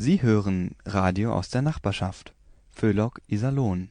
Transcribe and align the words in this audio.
Sie 0.00 0.22
hören 0.22 0.76
Radio 0.86 1.34
aus 1.34 1.50
der 1.50 1.60
Nachbarschaft. 1.60 2.32
Föhlock 2.70 3.20
Iserlohn. 3.26 3.88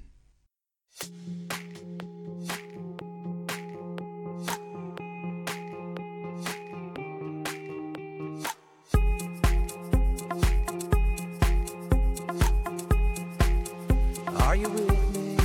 Are 14.38 14.56
you 14.56 14.70
with 14.70 14.88
me? 15.14 15.36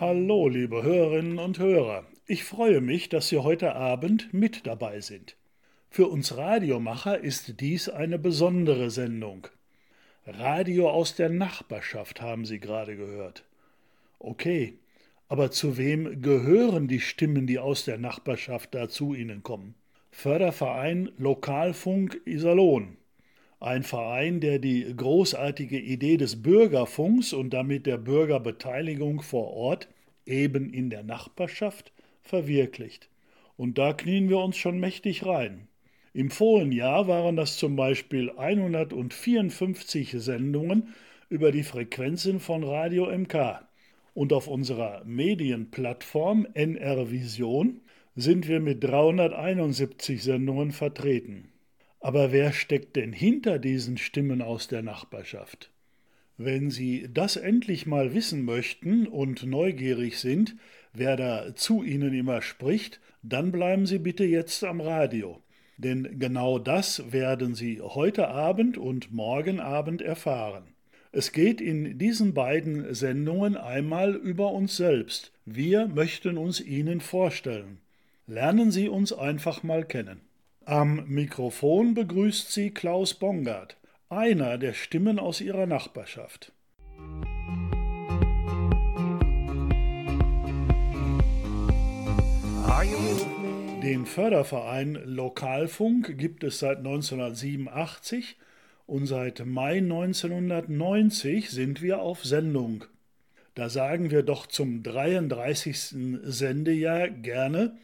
Hallo, 0.00 0.48
liebe 0.48 0.82
Hörerinnen 0.82 1.38
und 1.38 1.58
Hörer. 1.58 2.06
Ich 2.24 2.44
freue 2.44 2.80
mich, 2.80 3.10
dass 3.10 3.28
Sie 3.28 3.36
heute 3.36 3.74
Abend 3.74 4.32
mit 4.32 4.66
dabei 4.66 5.02
sind. 5.02 5.36
Für 5.94 6.08
uns 6.08 6.38
Radiomacher 6.38 7.18
ist 7.18 7.60
dies 7.60 7.90
eine 7.90 8.18
besondere 8.18 8.88
Sendung. 8.88 9.48
Radio 10.24 10.88
aus 10.88 11.16
der 11.16 11.28
Nachbarschaft 11.28 12.22
haben 12.22 12.46
Sie 12.46 12.60
gerade 12.60 12.96
gehört. 12.96 13.44
Okay, 14.18 14.78
aber 15.28 15.50
zu 15.50 15.76
wem 15.76 16.22
gehören 16.22 16.88
die 16.88 17.00
Stimmen, 17.00 17.46
die 17.46 17.58
aus 17.58 17.84
der 17.84 17.98
Nachbarschaft 17.98 18.74
da 18.74 18.88
zu 18.88 19.12
Ihnen 19.12 19.42
kommen? 19.42 19.74
Förderverein 20.10 21.10
Lokalfunk 21.18 22.22
Iserlohn. 22.24 22.96
Ein 23.60 23.82
Verein, 23.82 24.40
der 24.40 24.60
die 24.60 24.96
großartige 24.96 25.78
Idee 25.78 26.16
des 26.16 26.40
Bürgerfunks 26.40 27.34
und 27.34 27.50
damit 27.50 27.84
der 27.84 27.98
Bürgerbeteiligung 27.98 29.20
vor 29.20 29.52
Ort, 29.52 29.88
eben 30.24 30.72
in 30.72 30.88
der 30.88 31.02
Nachbarschaft, 31.02 31.92
verwirklicht. 32.22 33.10
Und 33.58 33.76
da 33.76 33.92
knien 33.92 34.30
wir 34.30 34.38
uns 34.38 34.56
schon 34.56 34.80
mächtig 34.80 35.26
rein. 35.26 35.68
Im 36.14 36.30
vorigen 36.30 36.72
Jahr 36.72 37.08
waren 37.08 37.36
das 37.36 37.56
zum 37.56 37.74
Beispiel 37.74 38.30
154 38.30 40.10
Sendungen 40.18 40.94
über 41.30 41.52
die 41.52 41.62
Frequenzen 41.62 42.38
von 42.38 42.64
Radio 42.64 43.06
MK. 43.06 43.62
Und 44.12 44.34
auf 44.34 44.46
unserer 44.46 45.02
Medienplattform 45.06 46.46
NR 46.52 47.10
Vision 47.10 47.80
sind 48.14 48.46
wir 48.46 48.60
mit 48.60 48.84
371 48.84 50.22
Sendungen 50.22 50.72
vertreten. 50.72 51.48
Aber 51.98 52.30
wer 52.30 52.52
steckt 52.52 52.96
denn 52.96 53.14
hinter 53.14 53.58
diesen 53.58 53.96
Stimmen 53.96 54.42
aus 54.42 54.68
der 54.68 54.82
Nachbarschaft? 54.82 55.70
Wenn 56.36 56.68
Sie 56.68 57.08
das 57.10 57.36
endlich 57.36 57.86
mal 57.86 58.12
wissen 58.12 58.44
möchten 58.44 59.06
und 59.06 59.46
neugierig 59.46 60.18
sind, 60.18 60.56
wer 60.92 61.16
da 61.16 61.54
zu 61.54 61.82
Ihnen 61.82 62.12
immer 62.12 62.42
spricht, 62.42 63.00
dann 63.22 63.50
bleiben 63.50 63.86
Sie 63.86 63.98
bitte 63.98 64.24
jetzt 64.24 64.62
am 64.62 64.82
Radio. 64.82 65.40
Denn 65.76 66.18
genau 66.18 66.58
das 66.58 67.12
werden 67.12 67.54
Sie 67.54 67.80
heute 67.80 68.28
Abend 68.28 68.78
und 68.78 69.12
morgen 69.12 69.60
Abend 69.60 70.02
erfahren. 70.02 70.64
Es 71.12 71.32
geht 71.32 71.60
in 71.60 71.98
diesen 71.98 72.34
beiden 72.34 72.94
Sendungen 72.94 73.56
einmal 73.56 74.14
über 74.14 74.52
uns 74.52 74.76
selbst. 74.76 75.32
Wir 75.44 75.86
möchten 75.88 76.38
uns 76.38 76.60
Ihnen 76.60 77.00
vorstellen. 77.00 77.78
Lernen 78.26 78.70
Sie 78.70 78.88
uns 78.88 79.12
einfach 79.12 79.62
mal 79.62 79.84
kennen. 79.84 80.20
Am 80.64 81.04
Mikrofon 81.08 81.94
begrüßt 81.94 82.52
Sie 82.52 82.70
Klaus 82.70 83.14
Bongard, 83.14 83.76
einer 84.08 84.58
der 84.58 84.72
Stimmen 84.74 85.18
aus 85.18 85.40
Ihrer 85.40 85.66
Nachbarschaft. 85.66 86.52
Are 92.64 92.84
you? 92.84 93.41
Den 93.82 94.06
Förderverein 94.06 94.94
Lokalfunk 95.04 96.16
gibt 96.16 96.44
es 96.44 96.60
seit 96.60 96.78
1987 96.78 98.36
und 98.86 99.06
seit 99.06 99.44
Mai 99.44 99.78
1990 99.78 101.50
sind 101.50 101.82
wir 101.82 102.00
auf 102.00 102.24
Sendung. 102.24 102.84
Da 103.54 103.68
sagen 103.68 104.10
wir 104.12 104.22
doch 104.22 104.46
zum 104.46 104.84
33. 104.84 105.94
Sendejahr 106.22 107.08
gerne 107.08 107.76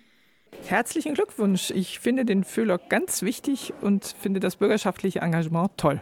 Herzlichen 0.67 1.15
Glückwunsch. 1.15 1.71
Ich 1.71 1.99
finde 1.99 2.25
den 2.25 2.45
Föhlock 2.45 2.89
ganz 2.89 3.22
wichtig 3.22 3.72
und 3.81 4.05
finde 4.05 4.41
das 4.41 4.56
bürgerschaftliche 4.56 5.21
Engagement 5.21 5.72
toll. 5.77 6.01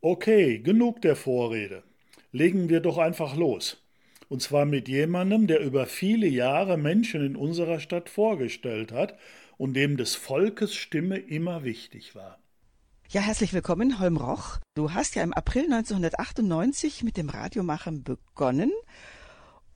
Okay, 0.00 0.58
genug 0.58 1.02
der 1.02 1.16
Vorrede. 1.16 1.82
Legen 2.32 2.68
wir 2.68 2.80
doch 2.80 2.98
einfach 2.98 3.36
los. 3.36 3.82
Und 4.28 4.42
zwar 4.42 4.64
mit 4.64 4.88
jemandem, 4.88 5.46
der 5.46 5.60
über 5.60 5.86
viele 5.86 6.26
Jahre 6.26 6.76
Menschen 6.76 7.24
in 7.24 7.36
unserer 7.36 7.78
Stadt 7.78 8.08
vorgestellt 8.08 8.92
hat 8.92 9.16
und 9.56 9.74
dem 9.74 9.96
des 9.96 10.16
Volkes 10.16 10.74
Stimme 10.74 11.16
immer 11.16 11.62
wichtig 11.62 12.14
war. 12.14 12.38
Ja, 13.08 13.20
herzlich 13.20 13.52
willkommen, 13.52 14.00
Holm 14.00 14.16
Roch. 14.16 14.58
Du 14.74 14.92
hast 14.92 15.14
ja 15.14 15.22
im 15.22 15.32
April 15.32 15.72
1998 15.72 17.04
mit 17.04 17.16
dem 17.16 17.28
Radiomachen 17.28 18.02
begonnen. 18.02 18.72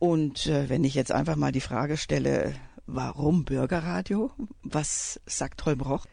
Und 0.01 0.47
äh, 0.47 0.69
wenn 0.69 0.83
ich 0.83 0.95
jetzt 0.95 1.13
einfach 1.13 1.37
mal 1.37 1.53
die 1.53 1.61
Frage 1.61 1.97
stelle, 1.97 2.55
warum 2.87 3.45
Bürgerradio? 3.45 4.33
Was 4.63 5.21
sagt 5.27 5.65
Holm 5.65 5.81
Roch? 5.81 6.07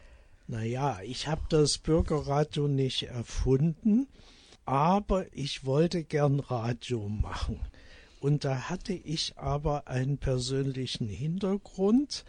Naja, 0.46 1.00
ich 1.02 1.26
habe 1.26 1.42
das 1.48 1.78
Bürgerradio 1.78 2.68
nicht 2.68 3.02
erfunden, 3.02 4.06
aber 4.64 5.26
ich 5.32 5.64
wollte 5.64 6.04
gern 6.04 6.38
Radio 6.38 7.08
machen. 7.08 7.60
Und 8.20 8.44
da 8.44 8.68
hatte 8.68 8.92
ich 8.92 9.38
aber 9.38 9.88
einen 9.88 10.18
persönlichen 10.18 11.08
Hintergrund. 11.08 12.24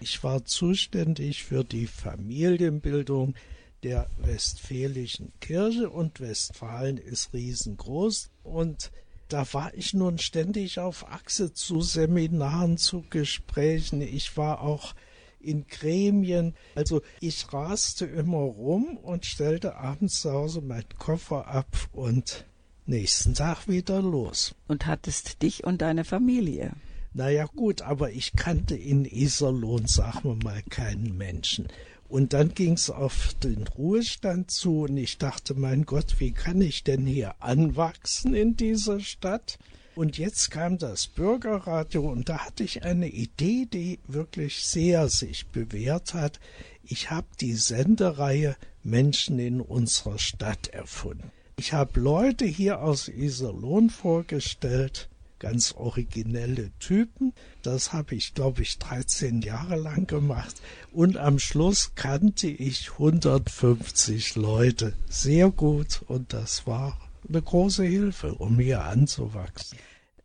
Ich 0.00 0.22
war 0.22 0.44
zuständig 0.44 1.44
für 1.44 1.64
die 1.64 1.86
Familienbildung 1.86 3.34
der 3.82 4.10
Westfälischen 4.18 5.32
Kirche 5.40 5.88
und 5.90 6.20
Westfalen 6.20 6.98
ist 6.98 7.32
riesengroß. 7.32 8.30
Und 8.42 8.90
da 9.28 9.46
war 9.52 9.72
ich 9.74 9.94
nun 9.94 10.18
ständig 10.18 10.80
auf 10.80 11.06
Achse 11.10 11.52
zu 11.52 11.80
Seminaren, 11.80 12.78
zu 12.78 13.04
Gesprächen. 13.08 14.00
Ich 14.00 14.36
war 14.36 14.62
auch 14.62 14.94
in 15.40 15.66
Gremien. 15.66 16.54
Also 16.74 17.02
ich 17.20 17.52
raste 17.52 18.06
immer 18.06 18.38
rum 18.38 18.96
und 18.96 19.26
stellte 19.26 19.76
abends 19.76 20.22
zu 20.22 20.32
Hause 20.32 20.60
meinen 20.60 20.88
Koffer 20.98 21.46
ab 21.46 21.68
und 21.92 22.46
nächsten 22.88 23.34
Tag 23.34 23.68
wieder 23.68 24.02
los. 24.02 24.54
Und 24.66 24.86
hattest 24.86 25.42
dich 25.42 25.64
und 25.64 25.82
deine 25.82 26.04
Familie. 26.04 26.72
Naja 27.14 27.46
gut, 27.46 27.82
aber 27.82 28.10
ich 28.10 28.34
kannte 28.34 28.76
in 28.76 29.04
Iserlohn, 29.04 29.86
sagen 29.86 30.20
wir 30.24 30.44
mal, 30.44 30.62
keinen 30.68 31.16
Menschen. 31.16 31.68
Und 32.08 32.32
dann 32.32 32.54
ging's 32.54 32.88
auf 32.90 33.34
den 33.42 33.66
Ruhestand 33.66 34.50
zu 34.50 34.82
und 34.82 34.96
ich 34.96 35.18
dachte, 35.18 35.54
mein 35.54 35.84
Gott, 35.84 36.20
wie 36.20 36.32
kann 36.32 36.60
ich 36.62 36.82
denn 36.84 37.06
hier 37.06 37.34
anwachsen 37.42 38.34
in 38.34 38.56
dieser 38.56 39.00
Stadt? 39.00 39.58
Und 39.94 40.16
jetzt 40.16 40.50
kam 40.50 40.78
das 40.78 41.06
Bürgerradio 41.08 42.08
und 42.10 42.28
da 42.28 42.46
hatte 42.46 42.62
ich 42.62 42.84
eine 42.84 43.08
Idee, 43.08 43.66
die 43.66 43.98
wirklich 44.06 44.64
sehr 44.64 45.08
sich 45.08 45.48
bewährt 45.48 46.14
hat. 46.14 46.40
Ich 46.84 47.10
habe 47.10 47.26
die 47.40 47.54
Sendereihe 47.54 48.56
Menschen 48.82 49.38
in 49.38 49.60
unserer 49.60 50.18
Stadt 50.18 50.68
erfunden. 50.68 51.32
Ich 51.58 51.72
habe 51.72 51.98
Leute 51.98 52.44
hier 52.44 52.82
aus 52.82 53.08
Iserlohn 53.08 53.90
vorgestellt, 53.90 55.08
ganz 55.40 55.74
originelle 55.76 56.70
Typen. 56.78 57.32
Das 57.62 57.92
habe 57.92 58.14
ich, 58.14 58.32
glaube 58.32 58.62
ich, 58.62 58.78
13 58.78 59.42
Jahre 59.42 59.74
lang 59.74 60.06
gemacht. 60.06 60.54
Und 60.92 61.16
am 61.16 61.40
Schluss 61.40 61.96
kannte 61.96 62.46
ich 62.46 62.92
150 62.92 64.36
Leute 64.36 64.92
sehr 65.08 65.50
gut 65.50 66.02
und 66.06 66.32
das 66.32 66.68
war 66.68 66.96
eine 67.28 67.42
große 67.42 67.82
Hilfe, 67.82 68.34
um 68.34 68.60
hier 68.60 68.84
anzuwachsen. 68.84 69.78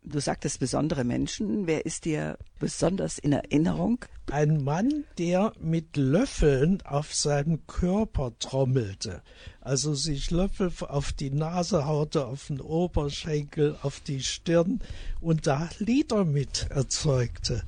Du 0.06 0.20
sagtest 0.20 0.60
besondere 0.60 1.02
Menschen. 1.02 1.66
Wer 1.66 1.86
ist 1.86 2.04
dir 2.04 2.36
besonders 2.58 3.18
in 3.18 3.32
Erinnerung? 3.32 4.04
Ein 4.30 4.62
Mann, 4.62 5.04
der 5.16 5.54
mit 5.58 5.96
Löffeln 5.96 6.82
auf 6.82 7.14
seinen 7.14 7.66
Körper 7.66 8.32
trommelte, 8.38 9.22
also 9.62 9.94
sich 9.94 10.30
Löffel 10.30 10.70
auf 10.80 11.12
die 11.12 11.30
Nase 11.30 11.86
haute, 11.86 12.26
auf 12.26 12.48
den 12.48 12.60
Oberschenkel, 12.60 13.78
auf 13.80 14.00
die 14.00 14.22
Stirn 14.22 14.80
und 15.22 15.46
da 15.46 15.70
Lieder 15.78 16.26
mit 16.26 16.66
erzeugte. 16.68 17.62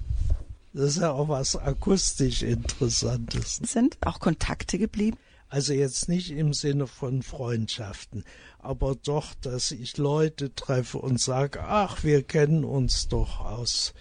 Das 0.74 0.90
ist 0.90 1.00
ja 1.00 1.12
auch 1.12 1.30
was 1.30 1.56
akustisch 1.56 2.42
Interessantes. 2.42 3.56
Sind 3.62 3.96
auch 4.02 4.20
Kontakte 4.20 4.78
geblieben? 4.78 5.16
Also 5.48 5.72
jetzt 5.72 6.08
nicht 6.08 6.32
im 6.32 6.52
Sinne 6.52 6.86
von 6.86 7.22
Freundschaften, 7.22 8.24
aber 8.66 8.96
doch, 8.96 9.34
dass 9.34 9.70
ich 9.70 9.96
Leute 9.96 10.54
treffe 10.54 10.98
und 10.98 11.20
sage, 11.20 11.62
ach, 11.62 12.02
wir 12.04 12.22
kennen 12.22 12.64
uns 12.64 13.08
doch 13.08 13.40
aus 13.40 13.94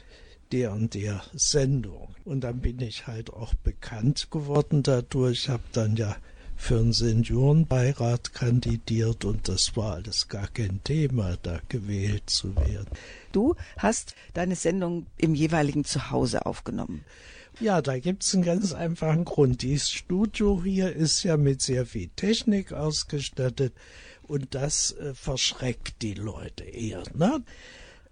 der 0.52 0.72
und 0.74 0.94
der 0.94 1.22
Sendung. 1.34 2.16
Und 2.24 2.42
dann 2.42 2.60
bin 2.62 2.80
ich 2.80 3.08
halt 3.08 3.32
auch 3.32 3.54
bekannt 3.54 4.30
geworden 4.32 4.84
dadurch, 4.84 5.50
habe 5.50 5.64
dann 5.72 5.96
ja 5.96 6.16
für 6.56 6.80
einen 6.80 6.94
Seniorenbeirat 6.94 8.34
kandidiert 8.34 9.26
und 9.26 9.48
das 9.48 9.76
war 9.76 9.96
alles 9.96 10.28
gar 10.30 10.48
kein 10.48 10.82
Thema, 10.84 11.38
da 11.44 11.60
gewählt 11.70 12.30
zu 12.30 12.56
werden. 12.56 12.90
Du 13.32 13.56
hast 13.78 14.16
deine 14.34 14.56
Sendung 14.56 15.06
im 15.18 15.36
jeweiligen 15.36 15.84
Zuhause 15.84 16.46
aufgenommen. 16.46 17.04
Ja, 17.60 17.82
da 17.82 18.00
gibt's 18.00 18.34
einen 18.34 18.44
ganz 18.44 18.74
einfachen 18.74 19.24
Grund. 19.24 19.62
Dieses 19.62 19.90
Studio 19.90 20.62
hier 20.64 20.94
ist 20.94 21.24
ja 21.24 21.38
mit 21.38 21.62
sehr 21.62 21.86
viel 21.86 22.10
Technik 22.16 22.74
ausgestattet 22.74 23.74
und 24.28 24.56
das 24.56 24.92
äh, 24.92 25.14
verschreckt 25.14 26.02
die 26.02 26.14
Leute 26.14 26.64
eher. 26.64 27.04
Ne? 27.14 27.44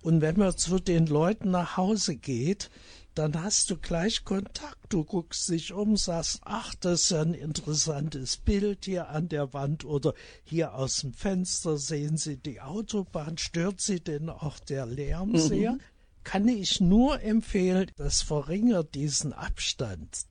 Und 0.01 0.21
wenn 0.21 0.38
man 0.38 0.56
zu 0.57 0.80
den 0.80 1.07
Leuten 1.07 1.51
nach 1.51 1.77
Hause 1.77 2.15
geht, 2.15 2.69
dann 3.15 3.42
hast 3.42 3.69
du 3.69 3.77
gleich 3.77 4.25
Kontakt. 4.25 4.77
Du 4.89 5.04
guckst 5.04 5.48
dich 5.50 5.71
um, 5.71 5.98
sagst, 5.98 6.42
ach, 6.44 6.74
das 6.75 7.01
ist 7.01 7.12
ja 7.12 7.21
ein 7.21 7.33
interessantes 7.36 8.38
Bild 8.38 8.86
hier 8.86 9.10
an 9.10 9.30
der 9.30 9.54
Wand 9.54 9.86
oder 9.86 10.13
hier 10.44 10.74
aus 10.74 10.98
dem 10.98 11.13
Fenster 11.13 11.77
sehen 11.77 12.18
Sie 12.18 12.38
die 12.38 12.59
Autobahn. 12.59 13.38
Stört 13.38 13.81
Sie 13.81 14.00
denn 14.00 14.30
auch 14.30 14.59
der 14.59 14.86
Lärm 14.86 15.31
Mhm. 15.33 15.38
sehr? 15.38 15.77
Kann 16.24 16.48
ich 16.48 16.80
nur 16.81 17.21
empfehlen, 17.21 17.92
das 17.98 18.21
verringert 18.21 18.95
diesen 18.95 19.33
Abstand. 19.33 20.25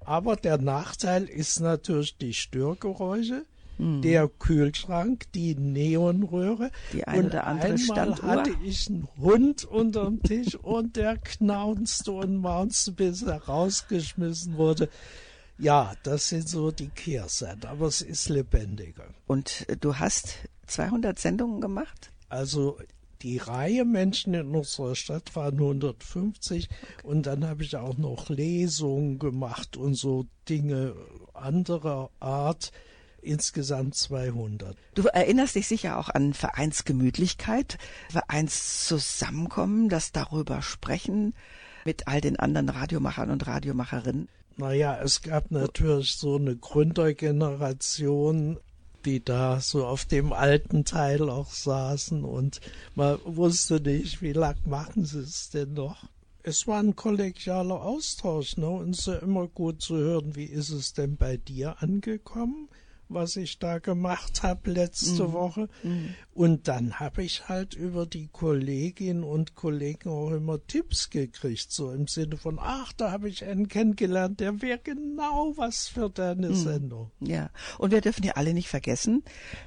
Aber 0.00 0.36
der 0.36 0.58
Nachteil 0.58 1.24
ist 1.24 1.60
natürlich 1.60 2.16
die 2.18 2.34
Störgeräusche. 2.34 3.44
Der 3.78 4.28
Kühlschrank, 4.28 5.24
die 5.34 5.54
Neonröhre. 5.54 6.64
Mhm. 6.64 6.70
Die 6.92 7.04
ein 7.04 7.20
und 7.20 7.26
oder 7.26 7.46
andere 7.46 7.72
einmal 7.72 7.78
Standuhr. 7.78 8.28
hatte 8.28 8.50
ich 8.64 8.88
einen 8.88 9.08
Hund 9.18 9.64
unterm 9.64 10.22
Tisch 10.22 10.54
und 10.62 10.96
der 10.96 11.16
knaunzte 11.16 12.12
und 12.12 12.36
maunzte, 12.36 12.92
bis 12.92 13.22
er 13.22 13.42
rausgeschmissen 13.42 14.56
wurde. 14.56 14.88
Ja, 15.58 15.94
das 16.02 16.28
sind 16.28 16.48
so 16.48 16.70
die 16.70 16.88
Kehrseiten, 16.88 17.66
aber 17.66 17.86
es 17.86 18.02
ist 18.02 18.28
lebendiger. 18.28 19.06
Und 19.26 19.68
äh, 19.68 19.76
du 19.76 19.96
hast 19.96 20.38
200 20.66 21.18
Sendungen 21.18 21.60
gemacht? 21.60 22.10
Also 22.28 22.78
die 23.22 23.38
Reihe 23.38 23.84
Menschen 23.84 24.34
in 24.34 24.54
unserer 24.54 24.94
Stadt 24.94 25.34
waren 25.34 25.54
150 25.54 26.68
und 27.02 27.26
dann 27.26 27.46
habe 27.46 27.62
ich 27.62 27.76
auch 27.76 27.96
noch 27.96 28.28
Lesungen 28.28 29.18
gemacht 29.18 29.76
und 29.76 29.94
so 29.94 30.26
Dinge 30.48 30.94
anderer 31.32 32.10
Art. 32.20 32.70
Insgesamt 33.24 33.94
200. 33.94 34.76
Du 34.94 35.08
erinnerst 35.08 35.54
dich 35.54 35.66
sicher 35.66 35.98
auch 35.98 36.08
an 36.08 36.34
Vereinsgemütlichkeit, 36.34 37.78
Vereinszusammenkommen, 38.10 39.88
das 39.88 40.12
darüber 40.12 40.62
sprechen 40.62 41.34
mit 41.84 42.08
all 42.08 42.20
den 42.20 42.38
anderen 42.38 42.68
Radiomachern 42.68 43.30
und 43.30 43.46
Radiomacherinnen. 43.46 44.28
Naja, 44.56 44.98
es 45.02 45.22
gab 45.22 45.50
natürlich 45.50 46.14
so 46.14 46.36
eine 46.36 46.56
Gründergeneration, 46.56 48.58
die 49.04 49.24
da 49.24 49.60
so 49.60 49.86
auf 49.86 50.04
dem 50.04 50.32
alten 50.32 50.84
Teil 50.84 51.28
auch 51.28 51.50
saßen 51.50 52.24
und 52.24 52.60
man 52.94 53.18
wusste 53.24 53.80
nicht, 53.80 54.22
wie 54.22 54.32
lang 54.32 54.56
machen 54.64 55.04
sie 55.04 55.20
es 55.20 55.50
denn 55.50 55.74
noch. 55.74 56.08
Es 56.42 56.66
war 56.66 56.78
ein 56.78 56.94
kollegialer 56.94 57.82
Austausch, 57.82 58.58
ne? 58.58 58.68
Und 58.68 58.90
es 58.90 59.00
ist 59.00 59.06
ja 59.06 59.16
immer 59.16 59.48
gut 59.48 59.80
zu 59.80 59.96
hören, 59.96 60.36
wie 60.36 60.44
ist 60.44 60.70
es 60.70 60.92
denn 60.92 61.16
bei 61.16 61.38
dir 61.38 61.82
angekommen, 61.82 62.68
was 63.08 63.36
ich 63.36 63.58
da 63.58 63.78
gemacht 63.78 64.42
habe 64.42 64.70
letzte 64.70 65.32
Woche. 65.32 65.68
Und 66.32 66.68
dann 66.68 66.98
habe 66.98 67.22
ich 67.22 67.48
halt 67.48 67.74
über 67.74 68.06
die 68.06 68.28
Kolleginnen 68.28 69.22
und 69.22 69.54
Kollegen 69.54 70.08
auch 70.08 70.30
immer 70.30 70.64
Tipps 70.66 71.10
gekriegt, 71.10 71.70
so 71.70 71.92
im 71.92 72.08
Sinne 72.08 72.36
von, 72.36 72.58
ach, 72.60 72.92
da 72.92 73.12
habe 73.12 73.28
ich 73.28 73.44
einen 73.44 73.68
kennengelernt, 73.68 74.40
der 74.40 74.60
wäre 74.60 74.80
genau 74.82 75.52
was 75.56 75.88
für 75.88 76.10
deine 76.10 76.54
Sendung. 76.54 77.10
Ja, 77.20 77.50
und 77.78 77.92
wir 77.92 78.00
dürfen 78.00 78.24
ja 78.24 78.32
alle 78.32 78.54
nicht 78.54 78.68
vergessen, 78.68 79.22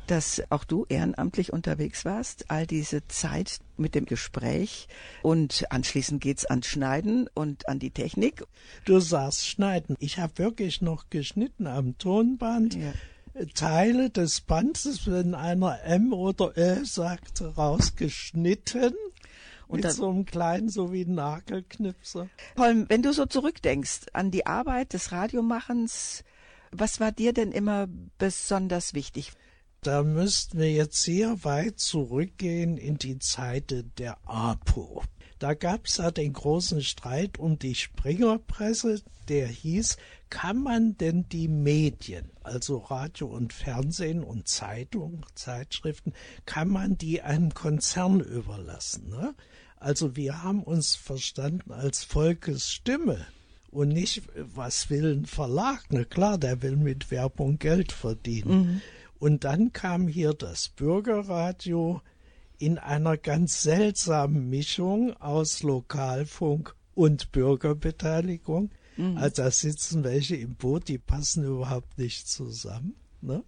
dass 0.08 0.42
auch 0.50 0.64
du 0.64 0.86
ehrenamtlich 0.90 1.54
unterwegs 1.54 2.06
warst, 2.06 2.50
all 2.50 2.68
diese 2.68 3.08
Zeit 3.08 3.60
mit 3.78 3.96
dem 3.96 4.06
Gespräch 4.06 4.88
und 5.22 5.72
anschließend 5.72 6.22
geht's 6.22 6.46
ans 6.46 6.68
Schneiden 6.68 7.30
und 7.34 7.70
an 7.70 7.80
die 7.80 7.92
Technik. 7.92 8.44
Du 8.86 9.00
sagst 9.00 9.48
schneiden. 9.48 9.96
Ich 10.00 10.18
habe 10.18 10.38
wirklich 10.38 10.82
noch 10.82 11.10
geschnitten 11.10 11.68
am 11.68 11.98
Tonband. 11.98 12.76
Ja. 12.76 12.94
Teile 13.54 14.10
des 14.10 14.42
Bandes, 14.42 15.06
wenn 15.08 15.36
einer 15.36 15.82
M 15.84 16.14
oder 16.14 16.58
Ö 16.58 16.84
sagt, 16.86 17.42
rausgeschnitten. 17.42 18.94
Und 19.68 19.84
mit 19.84 19.92
so 19.92 20.10
einem 20.10 20.26
kleinen, 20.26 20.70
so 20.70 20.94
wie 20.94 21.06
Nagelknipser. 21.06 22.30
Holm, 22.58 22.86
wenn 22.88 23.04
du 23.04 23.12
so 23.14 23.26
zurückdenkst 23.26 24.08
an 24.14 24.32
die 24.32 24.46
Arbeit 24.46 24.94
des 24.94 25.12
Radiomachens, 25.12 26.24
was 26.72 27.00
war 27.00 27.12
dir 27.12 27.34
denn 27.34 27.52
immer 27.52 27.88
besonders 28.18 28.94
wichtig? 28.94 29.34
Da 29.82 30.04
müssten 30.04 30.60
wir 30.60 30.72
jetzt 30.72 31.04
sehr 31.04 31.44
weit 31.44 31.80
zurückgehen 31.80 32.78
in 32.78 32.98
die 32.98 33.20
Zeiten 33.20 33.92
der 33.98 34.18
APO. 34.26 35.04
Da 35.40 35.54
gab 35.54 35.86
es 35.86 35.98
ja 35.98 36.10
den 36.12 36.34
großen 36.34 36.82
Streit 36.82 37.38
um 37.38 37.60
die 37.60 37.76
Springerpresse, 37.76 39.02
der 39.30 39.48
hieß, 39.48 39.98
kann 40.30 40.62
man 40.62 40.98
denn 40.98 41.28
die 41.30 41.48
Medien, 41.48 42.32
also 42.44 42.78
Radio 42.78 43.28
und 43.28 43.54
Fernsehen 43.54 44.24
und 44.24 44.48
Zeitung, 44.48 45.26
Zeitschriften, 45.36 46.14
kann 46.46 46.70
man 46.70 46.98
die 46.98 47.22
einem 47.22 47.54
Konzern 47.54 48.20
überlassen? 48.20 49.10
Ne? 49.10 49.36
Also 49.78 50.16
wir 50.16 50.44
haben 50.44 50.64
uns 50.64 50.96
verstanden 50.96 51.72
als 51.72 52.04
Volkesstimme 52.04 53.26
und 53.70 53.90
nicht, 53.90 54.24
was 54.36 54.90
will 54.90 55.20
ein 55.20 55.26
Verlag? 55.26 55.86
Na 55.90 56.04
klar, 56.04 56.38
der 56.38 56.62
will 56.62 56.78
mit 56.78 57.12
Werbung 57.12 57.60
Geld 57.60 57.92
verdienen. 57.92 58.82
Und 59.20 59.44
dann 59.44 59.74
kam 59.74 60.08
hier 60.08 60.34
das 60.34 60.70
Bürgerradio 60.70 62.02
in 62.60 62.78
einer 62.78 63.18
ganz 63.18 63.62
seltsamen 63.62 64.50
Mischung 64.50 65.16
aus 65.18 65.64
Lokalfunk 65.64 66.76
und 66.96 67.32
Bürgerbeteiligung. 67.32 68.72
Also 69.16 69.44
da 69.44 69.52
sitzen 69.52 70.04
welche 70.04 70.36
im 70.36 70.56
Boot, 70.56 70.88
die 70.88 70.98
passen 70.98 71.44
überhaupt 71.44 71.98
nicht 71.98 72.28
zusammen. 72.28 72.96
Ne? 73.22 73.44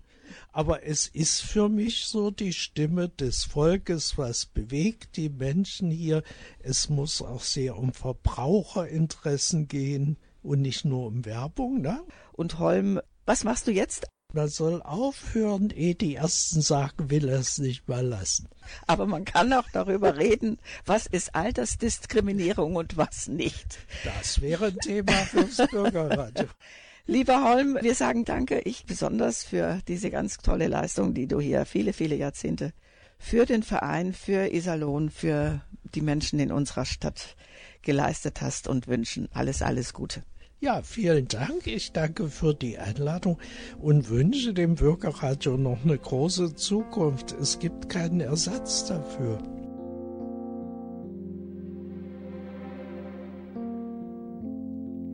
Aber 0.52 0.84
es 0.84 1.08
ist 1.08 1.42
für 1.42 1.70
mich 1.70 2.06
so 2.06 2.32
die 2.32 2.54
Stimme 2.54 3.10
des 3.10 3.46
Volkes, 3.46 4.18
was 4.18 4.46
bewegt 4.46 5.18
die 5.18 5.30
Menschen 5.30 5.90
hier. 5.90 6.24
Es 6.60 6.90
muss 6.90 7.22
auch 7.22 7.42
sehr 7.42 7.78
um 7.78 7.94
Verbraucherinteressen 7.94 9.68
gehen 9.68 10.18
und 10.44 10.62
nicht 10.62 10.86
nur 10.86 11.08
um 11.08 11.26
Werbung. 11.26 11.82
Ne? 11.82 12.02
Und 12.34 12.60
Holm, 12.60 13.00
was 13.26 13.44
machst 13.44 13.68
du 13.68 13.72
jetzt? 13.72 14.08
Man 14.32 14.48
soll 14.48 14.84
aufhören, 14.84 15.72
ehe 15.72 15.96
die 15.96 16.14
Ersten 16.14 16.62
sagen, 16.62 17.10
will 17.10 17.30
er 17.30 17.40
es 17.40 17.58
nicht 17.58 17.88
mal 17.88 18.06
lassen. 18.06 18.48
Aber 18.86 19.08
man 19.08 19.26
kann 19.26 19.52
auch 19.54 19.68
darüber 19.74 20.18
reden, 20.18 20.60
was 20.86 21.08
ist 21.08 21.34
Altersdiskriminierung 21.34 22.76
und 22.76 22.96
was 22.96 23.28
nicht. 23.28 23.80
Das 24.04 24.40
wäre 24.40 24.68
ein 24.68 24.78
Thema 24.78 25.14
fürs 25.14 25.58
Bürgerradio. 25.72 26.46
Lieber 27.08 27.44
Holm, 27.44 27.80
wir 27.82 27.96
sagen 27.96 28.24
danke, 28.24 28.60
ich 28.60 28.86
besonders 28.86 29.44
für 29.44 29.82
diese 29.88 30.12
ganz 30.12 30.38
tolle 30.38 30.68
Leistung, 30.68 31.16
die 31.16 31.26
du 31.26 31.40
hier 31.40 31.66
viele, 31.66 31.92
viele 31.92 32.16
Jahrzehnte 32.16 32.72
für 33.18 33.48
den 33.48 33.64
Verein, 33.64 34.14
für 34.14 34.54
Iserlohn, 34.54 35.10
für 35.10 35.62
die 35.96 36.02
Menschen 36.02 36.40
in 36.40 36.52
unserer 36.52 36.86
Stadt 36.86 37.36
geleistet 37.82 38.42
hast 38.42 38.68
und 38.68 38.88
wünschen 38.88 39.28
alles, 39.34 39.64
alles 39.64 39.92
Gute. 39.94 40.22
Ja, 40.62 40.82
vielen 40.82 41.30
Dank. 41.30 41.68
Ich 41.68 41.94
danke 41.94 42.28
für 42.28 42.54
die 42.54 42.78
Einladung 42.78 43.38
und 43.80 44.10
wünsche 44.10 44.54
dem 44.54 44.76
Bürgerradio 44.76 45.56
noch 45.56 45.86
eine 45.86 45.98
große 45.98 46.54
Zukunft. 46.54 47.32
Es 47.32 47.60
gibt 47.60 47.88
keinen 47.88 48.20
Ersatz 48.20 48.84
dafür. 48.86 49.38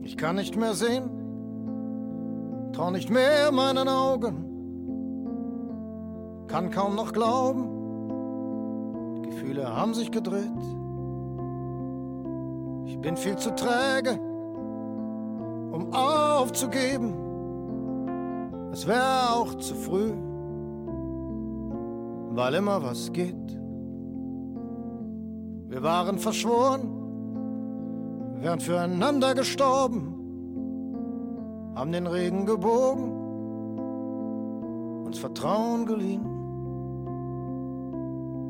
Ich 0.02 0.16
kann 0.16 0.34
nicht 0.34 0.56
mehr 0.56 0.74
sehen, 0.74 1.08
trau 2.72 2.90
nicht 2.90 3.08
mehr 3.08 3.52
meinen 3.52 3.86
Augen, 3.86 4.46
kann 6.48 6.72
kaum 6.72 6.96
noch 6.96 7.12
glauben, 7.12 7.68
die 9.22 9.30
Gefühle 9.30 9.68
haben 9.76 9.94
sich 9.94 10.10
gedreht. 10.10 10.50
Ich 12.86 12.98
bin 12.98 13.16
viel 13.16 13.36
zu 13.36 13.54
träge, 13.54 14.18
um 15.76 15.92
aufzugeben. 15.92 17.12
Es 18.72 18.86
wäre 18.86 19.34
auch 19.34 19.54
zu 19.56 19.74
früh, 19.74 20.12
weil 22.30 22.54
immer 22.54 22.82
was 22.82 23.12
geht. 23.12 23.34
Wir 25.68 25.82
waren 25.82 26.18
verschworen, 26.18 26.88
wären 28.40 28.60
füreinander 28.60 29.34
gestorben, 29.34 30.14
haben 31.74 31.92
den 31.92 32.06
Regen 32.06 32.46
gebogen, 32.46 33.12
uns 35.04 35.18
Vertrauen 35.18 35.84
geliehen. 35.84 36.24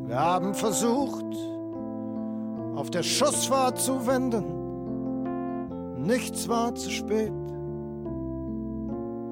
Wir 0.06 0.20
haben 0.20 0.54
versucht, 0.54 1.26
auf 2.76 2.90
der 2.90 3.02
Schussfahrt 3.02 3.78
zu 3.78 4.06
wenden, 4.06 4.44
nichts 6.06 6.48
war 6.48 6.74
zu 6.74 6.90
spät, 6.90 7.32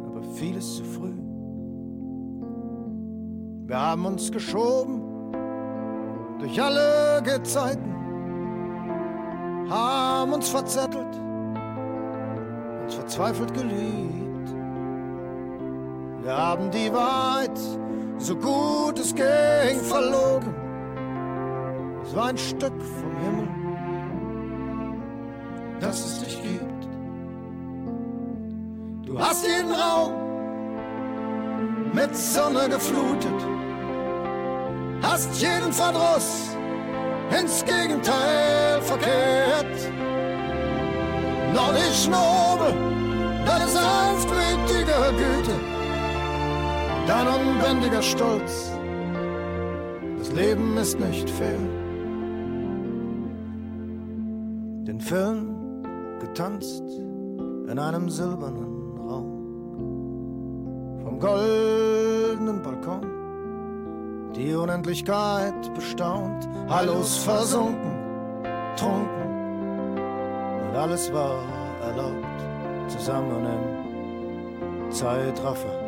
aber 0.07 0.23
vieles 0.35 0.77
zu 0.77 0.85
früh. 0.85 1.15
Wir 3.67 3.81
haben 3.81 4.05
uns 4.05 4.31
geschoben 4.31 5.03
durch 6.39 6.61
alle 6.61 7.23
Gezeiten 7.23 7.93
haben 9.71 10.33
uns 10.35 10.49
verzettelt 10.49 11.25
verzweifelt 12.95 13.53
geliebt. 13.55 14.55
Wir 16.23 16.37
haben 16.37 16.71
die 16.71 16.93
Wahrheit, 16.93 17.59
so 18.19 18.35
gut 18.35 18.99
es 18.99 19.15
ging, 19.15 19.81
verlogen. 19.83 20.55
Es 22.03 22.17
war 22.17 22.27
ein 22.27 22.39
Stück 22.39 22.73
vom 22.81 23.17
Himmel, 23.23 23.44
das 25.85 26.05
es 26.05 26.21
dich 26.21 26.43
gibt. 26.43 26.89
Du 29.07 29.19
hast 29.19 29.47
jeden 29.47 29.71
Raum 29.71 30.13
mit 31.93 32.17
Sonne 32.17 32.69
geflutet, 32.69 33.41
hast 35.03 35.41
jeden 35.41 35.73
Verdruss 35.73 36.57
ins 37.39 37.65
Gegenteil 37.65 38.81
verkehrt. 38.83 39.77
Nordisch 41.53 42.09
nobel, 42.09 42.73
deine 43.47 43.69
sanftmütige 43.69 44.97
Güte, 45.21 45.57
dein 47.07 47.27
unbändiger 47.29 48.03
Stolz. 48.03 48.73
Das 50.19 50.33
Leben 50.33 50.77
ist 50.79 50.99
nicht 50.99 51.29
fair. 51.31 51.59
Den 54.87 55.01
Film 55.01 55.64
getanzt 56.35 56.83
in 57.71 57.79
einem 57.79 58.09
silbernen 58.11 58.99
Raum. 58.99 59.31
Vom 61.05 61.21
goldenen 61.21 62.61
Balkon 62.61 63.07
die 64.35 64.53
Unendlichkeit 64.53 65.73
bestaunt, 65.75 66.49
Hallos 66.69 67.19
versunken, 67.19 67.95
trunken 68.77 69.31
und 70.67 70.77
alles 70.77 71.13
war 71.13 71.39
erlaubt, 71.83 72.27
zusammen 72.89 73.47
im 73.47 74.91
Zeitraffer 74.91 75.79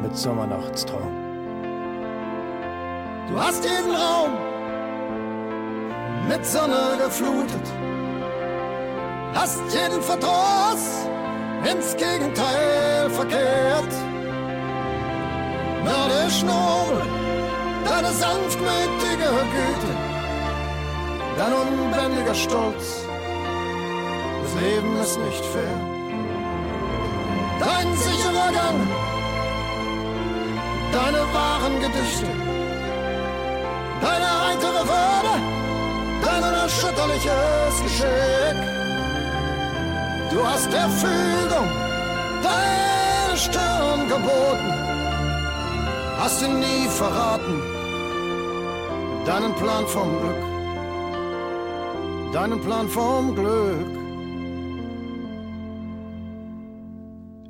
mit 0.00 0.16
Sommernachtstraum. 0.16 1.16
Du 3.28 3.40
hast 3.40 3.64
jeden 3.64 3.90
Raum 3.90 4.30
mit 6.28 6.46
Sonne 6.46 6.96
geflutet, 7.04 7.66
hast 9.34 9.60
jeden 9.72 10.02
Verdruss 10.02 11.06
ins 11.64 11.96
Gegenteil 11.96 13.10
verkehrt 13.10 13.94
deine 15.88 16.30
Schnur, 16.30 17.02
deine 17.84 18.12
sanftmütige 18.12 19.28
Güte, 19.54 19.92
dein 21.36 21.52
unbändiger 21.52 22.34
Stolz. 22.34 23.06
Das 24.42 24.62
Leben 24.62 24.96
ist 25.00 25.18
nicht 25.18 25.44
fair. 25.44 25.78
Dein 27.60 27.96
sicherer 27.96 28.52
Gang, 28.52 28.80
deine 30.92 31.22
wahren 31.34 31.80
Gedichte, 31.80 32.26
deine 34.00 34.30
heitere 34.46 34.82
Würde, 34.92 35.34
dein 36.24 36.42
unerschütterliches 36.44 37.82
Geschick. 37.82 38.77
Du 40.38 40.46
hast 40.46 40.72
der 40.72 40.88
Fügung 40.88 41.68
deine 42.44 43.36
Stirn 43.36 44.08
geboten 44.08 44.88
hast 46.28 46.42
ihn 46.42 46.58
nie 46.60 46.86
verraten. 46.88 47.62
Deinen 49.24 49.54
Plan 49.54 49.86
vom 49.86 50.08
Glück, 50.20 50.44
deinen 52.32 52.60
Plan 52.60 52.88
vom 52.88 53.34
Glück. 53.34 53.92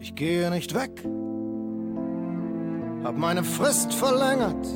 Ich 0.00 0.14
gehe 0.14 0.50
nicht 0.50 0.74
weg, 0.74 1.04
hab 3.04 3.16
meine 3.16 3.44
Frist 3.44 3.92
verlängert. 3.94 4.66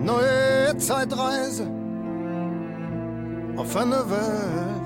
Neue 0.00 0.76
Zeitreise 0.78 1.66
auf 3.56 3.76
eine 3.76 4.10
Welt. 4.10 4.77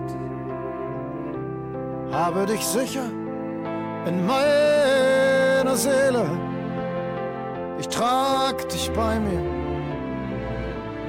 Habe 2.12 2.46
dich 2.46 2.64
sicher 2.64 3.06
in 4.06 4.26
meiner 4.26 5.76
Seele 5.76 6.26
ich 7.82 7.88
trag 7.88 8.68
dich 8.68 8.92
bei 8.92 9.18
mir, 9.18 9.42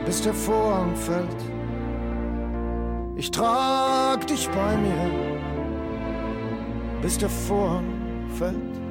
bis 0.07 0.23
der 0.23 0.33
Vorhang 0.33 0.95
fällt. 0.95 1.41
Ich 3.15 3.29
trag 3.29 4.25
dich 4.25 4.49
bei 4.49 4.75
mir, 4.77 5.11
bis 6.99 7.19
der 7.19 7.29
Vorhang 7.29 7.85
fällt. 8.39 8.82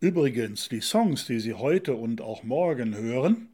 Übrigens, 0.00 0.68
die 0.68 0.80
Songs, 0.80 1.26
die 1.26 1.40
Sie 1.40 1.54
heute 1.54 1.94
und 1.94 2.20
auch 2.20 2.44
morgen 2.44 2.96
hören, 2.96 3.48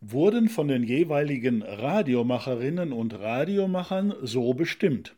wurden 0.00 0.50
von 0.50 0.68
den 0.68 0.82
jeweiligen 0.82 1.62
Radiomacherinnen 1.62 2.92
und 2.92 3.14
Radiomachern 3.14 4.14
so 4.22 4.52
bestimmt. 4.52 5.16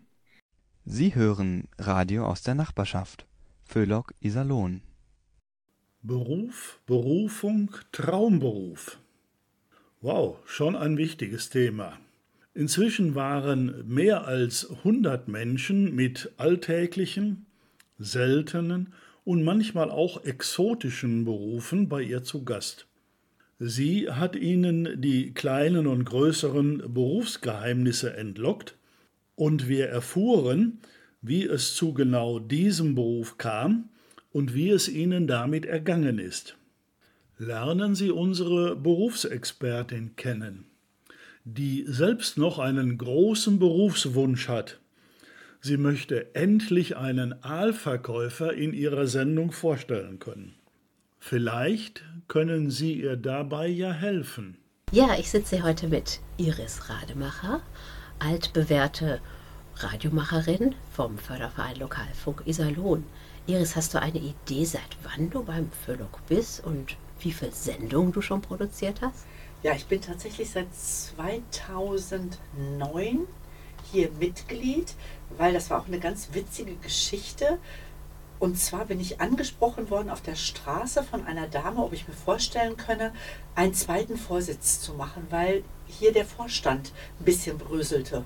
Sie 0.85 1.14
hören 1.14 1.68
Radio 1.78 2.25
aus 2.25 2.42
der 2.42 2.54
Nachbarschaft. 2.54 3.26
Föhlock 3.64 4.14
Iserlohn. 4.21 4.80
Beruf, 6.02 6.80
Berufung, 6.87 7.73
Traumberuf. 7.90 9.00
Wow, 10.00 10.38
schon 10.47 10.76
ein 10.76 10.97
wichtiges 10.97 11.50
Thema. 11.50 11.99
Inzwischen 12.54 13.16
waren 13.16 13.87
mehr 13.88 14.26
als 14.26 14.71
100 14.71 15.26
Menschen 15.26 15.97
mit 15.97 16.33
alltäglichen, 16.37 17.47
seltenen 17.99 18.95
und 19.28 19.44
manchmal 19.44 19.90
auch 19.90 20.25
exotischen 20.25 21.26
Berufen 21.26 21.90
bei 21.90 22.00
ihr 22.00 22.23
zu 22.23 22.44
Gast. 22.44 22.87
Sie 23.58 24.11
hat 24.11 24.35
ihnen 24.35 25.02
die 25.02 25.35
kleinen 25.35 25.87
und 25.87 26.06
größeren 26.06 26.94
Berufsgeheimnisse 26.94 28.16
entlockt, 28.16 28.78
und 29.37 29.68
wir 29.68 29.87
erfuhren, 29.90 30.78
wie 31.20 31.44
es 31.44 31.75
zu 31.75 31.92
genau 31.92 32.38
diesem 32.38 32.94
Beruf 32.94 33.37
kam 33.37 33.90
und 34.32 34.54
wie 34.54 34.70
es 34.70 34.88
ihnen 34.88 35.26
damit 35.26 35.66
ergangen 35.66 36.18
ist. 36.18 36.56
Lernen 37.37 37.94
Sie 37.94 38.11
unsere 38.11 38.76
Berufsexpertin 38.76 40.16
kennen, 40.16 40.64
die 41.44 41.85
selbst 41.87 42.38
noch 42.38 42.58
einen 42.58 42.97
großen 42.97 43.58
Berufswunsch 43.58 44.49
hat 44.49 44.80
sie 45.61 45.77
möchte 45.77 46.35
endlich 46.35 46.97
einen 46.97 47.43
Aalverkäufer 47.43 48.53
in 48.53 48.73
ihrer 48.73 49.07
Sendung 49.07 49.53
vorstellen 49.53 50.19
können. 50.19 50.55
Vielleicht 51.19 52.05
können 52.29 52.71
Sie 52.71 52.95
ihr 52.95 53.17
dabei 53.17 53.67
ja 53.67 53.93
helfen. 53.93 54.57
Ja, 54.93 55.17
ich 55.19 55.31
sitze 55.31 55.62
heute 55.62 55.88
mit 55.88 56.21
Iris 56.38 56.88
Rademacher, 56.88 57.61
altbewährte 58.19 59.21
Radiomacherin 59.77 60.75
vom 60.93 61.19
Förderverein 61.19 61.77
Lokalfunk 61.77 62.43
Iserlohn. 62.47 63.05
Iris, 63.47 63.77
hast 63.77 63.93
du 63.95 64.00
eine 64.00 64.19
Idee, 64.19 64.65
seit 64.65 64.97
wann 65.03 65.31
du 65.31 65.45
beim 65.45 65.71
Föllok 65.85 66.25
bist 66.27 66.65
und 66.65 66.97
wie 67.21 67.33
viele 67.33 67.53
Sendungen 67.53 68.12
du 68.12 68.23
schon 68.23 68.41
produziert 68.41 69.03
hast? 69.03 69.27
Ja, 69.62 69.75
ich 69.75 69.87
bin 69.87 70.00
tatsächlich 70.00 70.50
seit 70.50 70.75
2009 70.75 73.27
hier 73.91 74.11
Mitglied, 74.19 74.95
weil 75.37 75.52
das 75.52 75.70
war 75.70 75.80
auch 75.80 75.87
eine 75.87 76.00
ganz 76.00 76.28
witzige 76.32 76.75
Geschichte. 76.76 77.58
Und 78.38 78.56
zwar 78.56 78.85
bin 78.85 79.00
ich 79.00 79.20
angesprochen 79.20 79.90
worden 79.90 80.11
auf 80.11 80.23
der 80.23 80.37
Straße 80.37 81.02
von 81.02 81.26
einer 81.26 81.49
Dame, 81.49 81.82
ob 81.82 81.92
ich 81.92 82.06
mir 82.06 82.14
vorstellen 82.14 82.76
könne, 82.76 83.12
einen 83.56 83.75
zweiten 83.75 84.16
Vorsitz 84.16 84.80
zu 84.80 84.94
machen, 84.94 85.26
weil 85.30 85.64
hier 85.87 86.12
der 86.12 86.25
Vorstand 86.25 86.92
ein 87.18 87.25
bisschen 87.25 87.58
bröselte. 87.58 88.25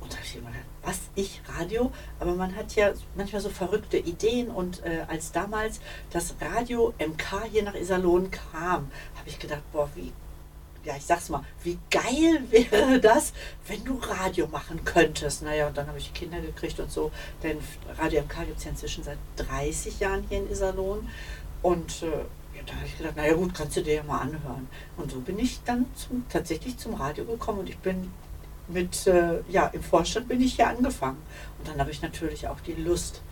Und 0.00 0.12
da 0.12 0.16
habe 0.16 0.26
ich 0.26 0.36
immer 0.36 0.50
gedacht, 0.50 0.66
was, 0.82 1.00
ich, 1.14 1.40
Radio? 1.56 1.90
Aber 2.20 2.34
man 2.34 2.54
hat 2.56 2.74
ja 2.74 2.92
manchmal 3.14 3.40
so 3.40 3.48
verrückte 3.48 3.96
Ideen 3.96 4.48
und 4.48 4.84
äh, 4.84 5.04
als 5.08 5.32
damals 5.32 5.80
das 6.10 6.34
Radio 6.40 6.92
MK 6.98 7.44
hier 7.50 7.62
nach 7.62 7.74
Iserlohn 7.74 8.30
kam, 8.30 8.90
habe 9.16 9.28
ich 9.28 9.38
gedacht, 9.38 9.62
boah, 9.72 9.88
wie 9.94 10.12
ja, 10.84 10.96
ich 10.96 11.04
sag's 11.04 11.28
mal, 11.28 11.42
wie 11.62 11.78
geil 11.90 12.42
wäre 12.50 13.00
das, 13.00 13.32
wenn 13.66 13.84
du 13.84 13.98
Radio 13.98 14.46
machen 14.48 14.84
könntest. 14.84 15.42
Naja, 15.42 15.66
und 15.68 15.76
dann 15.76 15.86
habe 15.86 15.98
ich 15.98 16.12
Kinder 16.12 16.40
gekriegt 16.40 16.78
und 16.80 16.90
so, 16.90 17.10
denn 17.42 17.58
Radio 17.98 18.22
MK 18.22 18.46
gibt 18.46 18.58
es 18.58 18.64
ja 18.64 18.70
inzwischen 18.70 19.04
seit 19.04 19.18
30 19.36 20.00
Jahren 20.00 20.24
hier 20.28 20.38
in 20.38 20.50
Iserlohn. 20.50 21.08
Und 21.62 22.02
äh, 22.02 22.06
ja, 22.56 22.62
da 22.66 22.74
habe 22.74 22.86
ich 22.86 22.98
gedacht, 22.98 23.16
naja 23.16 23.34
gut, 23.34 23.54
kannst 23.54 23.76
du 23.76 23.82
dir 23.82 23.94
ja 23.94 24.02
mal 24.02 24.18
anhören. 24.18 24.68
Und 24.96 25.10
so 25.10 25.20
bin 25.20 25.38
ich 25.38 25.62
dann 25.64 25.86
zum, 25.94 26.24
tatsächlich 26.28 26.76
zum 26.76 26.94
Radio 26.94 27.24
gekommen 27.24 27.60
und 27.60 27.68
ich 27.68 27.78
bin 27.78 28.10
mit, 28.68 29.06
äh, 29.06 29.40
ja, 29.48 29.66
im 29.68 29.82
Vorstand 29.82 30.28
bin 30.28 30.40
ich 30.40 30.54
hier 30.54 30.68
angefangen. 30.68 31.18
Und 31.58 31.68
dann 31.68 31.78
habe 31.78 31.90
ich 31.90 32.02
natürlich 32.02 32.48
auch 32.48 32.60
die 32.60 32.74
Lust 32.74 33.22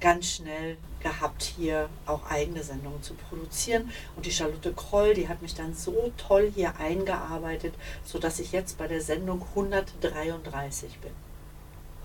ganz 0.00 0.26
schnell 0.26 0.76
gehabt, 1.00 1.42
hier 1.42 1.88
auch 2.06 2.30
eigene 2.30 2.62
Sendungen 2.62 3.02
zu 3.02 3.14
produzieren. 3.14 3.90
Und 4.16 4.26
die 4.26 4.32
Charlotte 4.32 4.72
Kroll, 4.72 5.14
die 5.14 5.28
hat 5.28 5.42
mich 5.42 5.54
dann 5.54 5.74
so 5.74 6.12
toll 6.16 6.52
hier 6.54 6.76
eingearbeitet, 6.78 7.74
sodass 8.04 8.38
ich 8.38 8.52
jetzt 8.52 8.78
bei 8.78 8.88
der 8.88 9.00
Sendung 9.00 9.42
133 9.54 10.98
bin. 10.98 11.12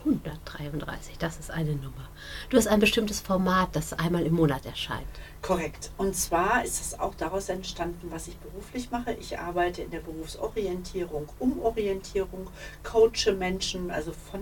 133, 0.05 1.17
das 1.19 1.37
ist 1.37 1.51
eine 1.51 1.75
Nummer. 1.75 2.09
Du 2.49 2.57
hast 2.57 2.67
ein 2.67 2.79
bestimmtes 2.79 3.19
Format, 3.19 3.75
das 3.75 3.93
einmal 3.93 4.25
im 4.25 4.33
Monat 4.33 4.65
erscheint. 4.65 5.05
Korrekt. 5.41 5.91
Und 5.97 6.15
zwar 6.15 6.63
ist 6.63 6.81
es 6.81 6.99
auch 6.99 7.13
daraus 7.15 7.49
entstanden, 7.49 8.09
was 8.09 8.27
ich 8.27 8.37
beruflich 8.37 8.89
mache. 8.89 9.13
Ich 9.13 9.37
arbeite 9.37 9.83
in 9.83 9.91
der 9.91 9.99
Berufsorientierung, 9.99 11.29
Umorientierung, 11.37 12.47
coache 12.83 13.33
Menschen, 13.37 13.91
also 13.91 14.11
von, 14.11 14.41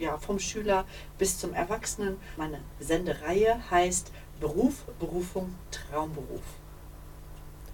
ja, 0.00 0.18
vom 0.18 0.38
Schüler 0.38 0.84
bis 1.18 1.38
zum 1.38 1.54
Erwachsenen. 1.54 2.16
Meine 2.36 2.58
Sendereihe 2.80 3.60
heißt 3.70 4.10
Beruf, 4.40 4.84
Berufung, 4.98 5.54
Traumberuf. 5.70 6.42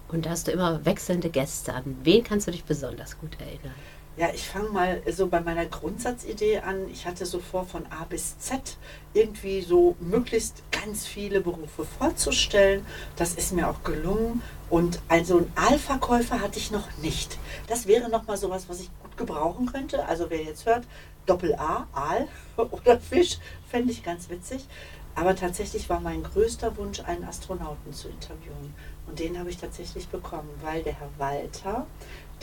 Und 0.09 0.25
da 0.25 0.31
hast 0.31 0.47
du 0.47 0.51
immer 0.51 0.85
wechselnde 0.85 1.29
Gäste. 1.29 1.73
An 1.73 1.97
wen 2.03 2.23
kannst 2.23 2.47
du 2.47 2.51
dich 2.51 2.63
besonders 2.63 3.19
gut 3.19 3.39
erinnern? 3.39 3.75
Ja, 4.17 4.29
ich 4.33 4.47
fange 4.47 4.69
mal 4.69 5.01
so 5.11 5.27
bei 5.27 5.41
meiner 5.41 5.67
Grundsatzidee 5.67 6.59
an. 6.59 6.89
Ich 6.89 7.05
hatte 7.05 7.25
so 7.25 7.39
vor, 7.39 7.67
von 7.67 7.85
A 7.87 8.03
bis 8.05 8.39
Z 8.39 8.77
irgendwie 9.13 9.61
so 9.61 9.95
möglichst 9.99 10.63
ganz 10.71 11.05
viele 11.05 11.39
Berufe 11.39 11.85
vorzustellen. 11.85 12.83
Das 13.15 13.35
ist 13.35 13.53
mir 13.53 13.69
auch 13.69 13.83
gelungen. 13.83 14.41
Und 14.71 14.99
also 15.07 15.37
einen 15.37 15.51
Aalverkäufer 15.55 16.41
hatte 16.41 16.57
ich 16.57 16.71
noch 16.71 16.87
nicht. 17.01 17.37
Das 17.67 17.85
wäre 17.85 18.09
nochmal 18.09 18.37
sowas, 18.37 18.67
was 18.67 18.79
ich 18.79 18.89
gut 19.03 19.17
gebrauchen 19.17 19.67
könnte. 19.67 20.05
Also 20.07 20.29
wer 20.29 20.41
jetzt 20.41 20.65
hört, 20.65 20.85
Doppel 21.27 21.53
A, 21.55 21.87
Aal 21.93 22.27
oder 22.57 22.99
Fisch, 22.99 23.37
fände 23.69 23.91
ich 23.91 24.03
ganz 24.03 24.29
witzig. 24.29 24.65
Aber 25.13 25.35
tatsächlich 25.35 25.89
war 25.89 25.99
mein 25.99 26.21
größter 26.21 26.77
Wunsch, 26.77 26.99
einen 26.99 27.23
Astronauten 27.23 27.91
zu 27.91 28.07
interviewen. 28.07 28.73
Und 29.07 29.19
den 29.19 29.39
habe 29.39 29.49
ich 29.49 29.57
tatsächlich 29.57 30.07
bekommen, 30.09 30.49
weil 30.61 30.83
der 30.83 30.93
Herr 30.93 31.09
Walter, 31.17 31.87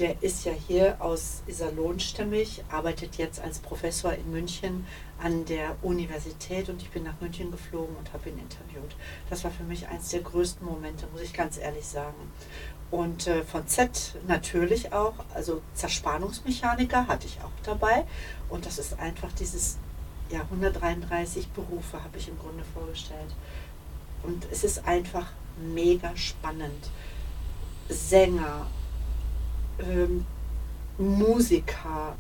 der 0.01 0.21
ist 0.23 0.45
ja 0.45 0.53
hier 0.53 0.97
aus 0.99 1.43
Iserlohn 1.47 2.01
stämmig, 2.01 2.65
arbeitet 2.69 3.17
jetzt 3.17 3.41
als 3.41 3.61
Professor 3.61 4.13
in 4.13 4.29
München 4.33 4.87
an 5.23 5.45
der 5.45 5.77
Universität 5.83 6.69
und 6.69 6.83
ich 6.83 6.91
bin 6.91 7.05
nach 7.05 7.21
München 7.21 7.53
geflogen 7.53 7.95
und 7.95 8.13
habe 8.13 8.31
ihn 8.31 8.39
interviewt. 8.39 8.97
Das 9.31 9.45
war 9.45 9.53
für 9.53 9.63
mich 9.63 9.87
eines 9.87 10.09
der 10.09 10.23
größten 10.23 10.67
Momente, 10.67 11.07
muss 11.13 11.23
ich 11.23 11.33
ganz 11.33 11.59
ehrlich 11.59 11.87
sagen. 11.87 12.33
Und 12.95 13.27
äh, 13.27 13.43
von 13.43 13.67
Z 13.67 14.15
natürlich 14.29 14.93
auch, 14.93 15.15
also 15.35 15.63
Zerspannungsmechaniker 15.75 17.09
hatte 17.09 17.27
ich 17.27 17.41
auch 17.41 17.51
dabei. 17.65 18.05
Und 18.49 18.67
das 18.67 18.79
ist 18.79 19.01
einfach 19.01 19.33
dieses, 19.33 19.79
ja, 20.31 20.43
133 20.43 21.49
Berufe 21.49 22.05
habe 22.05 22.19
ich 22.19 22.29
im 22.29 22.39
Grunde 22.39 22.63
vorgestellt. 22.73 23.35
Und 24.23 24.47
es 24.53 24.63
ist 24.63 24.87
einfach 24.87 25.27
mega 25.75 26.17
spannend. 26.17 26.89
Sänger, 27.89 28.69
ähm, 29.81 30.25
Musiker, 30.97 32.15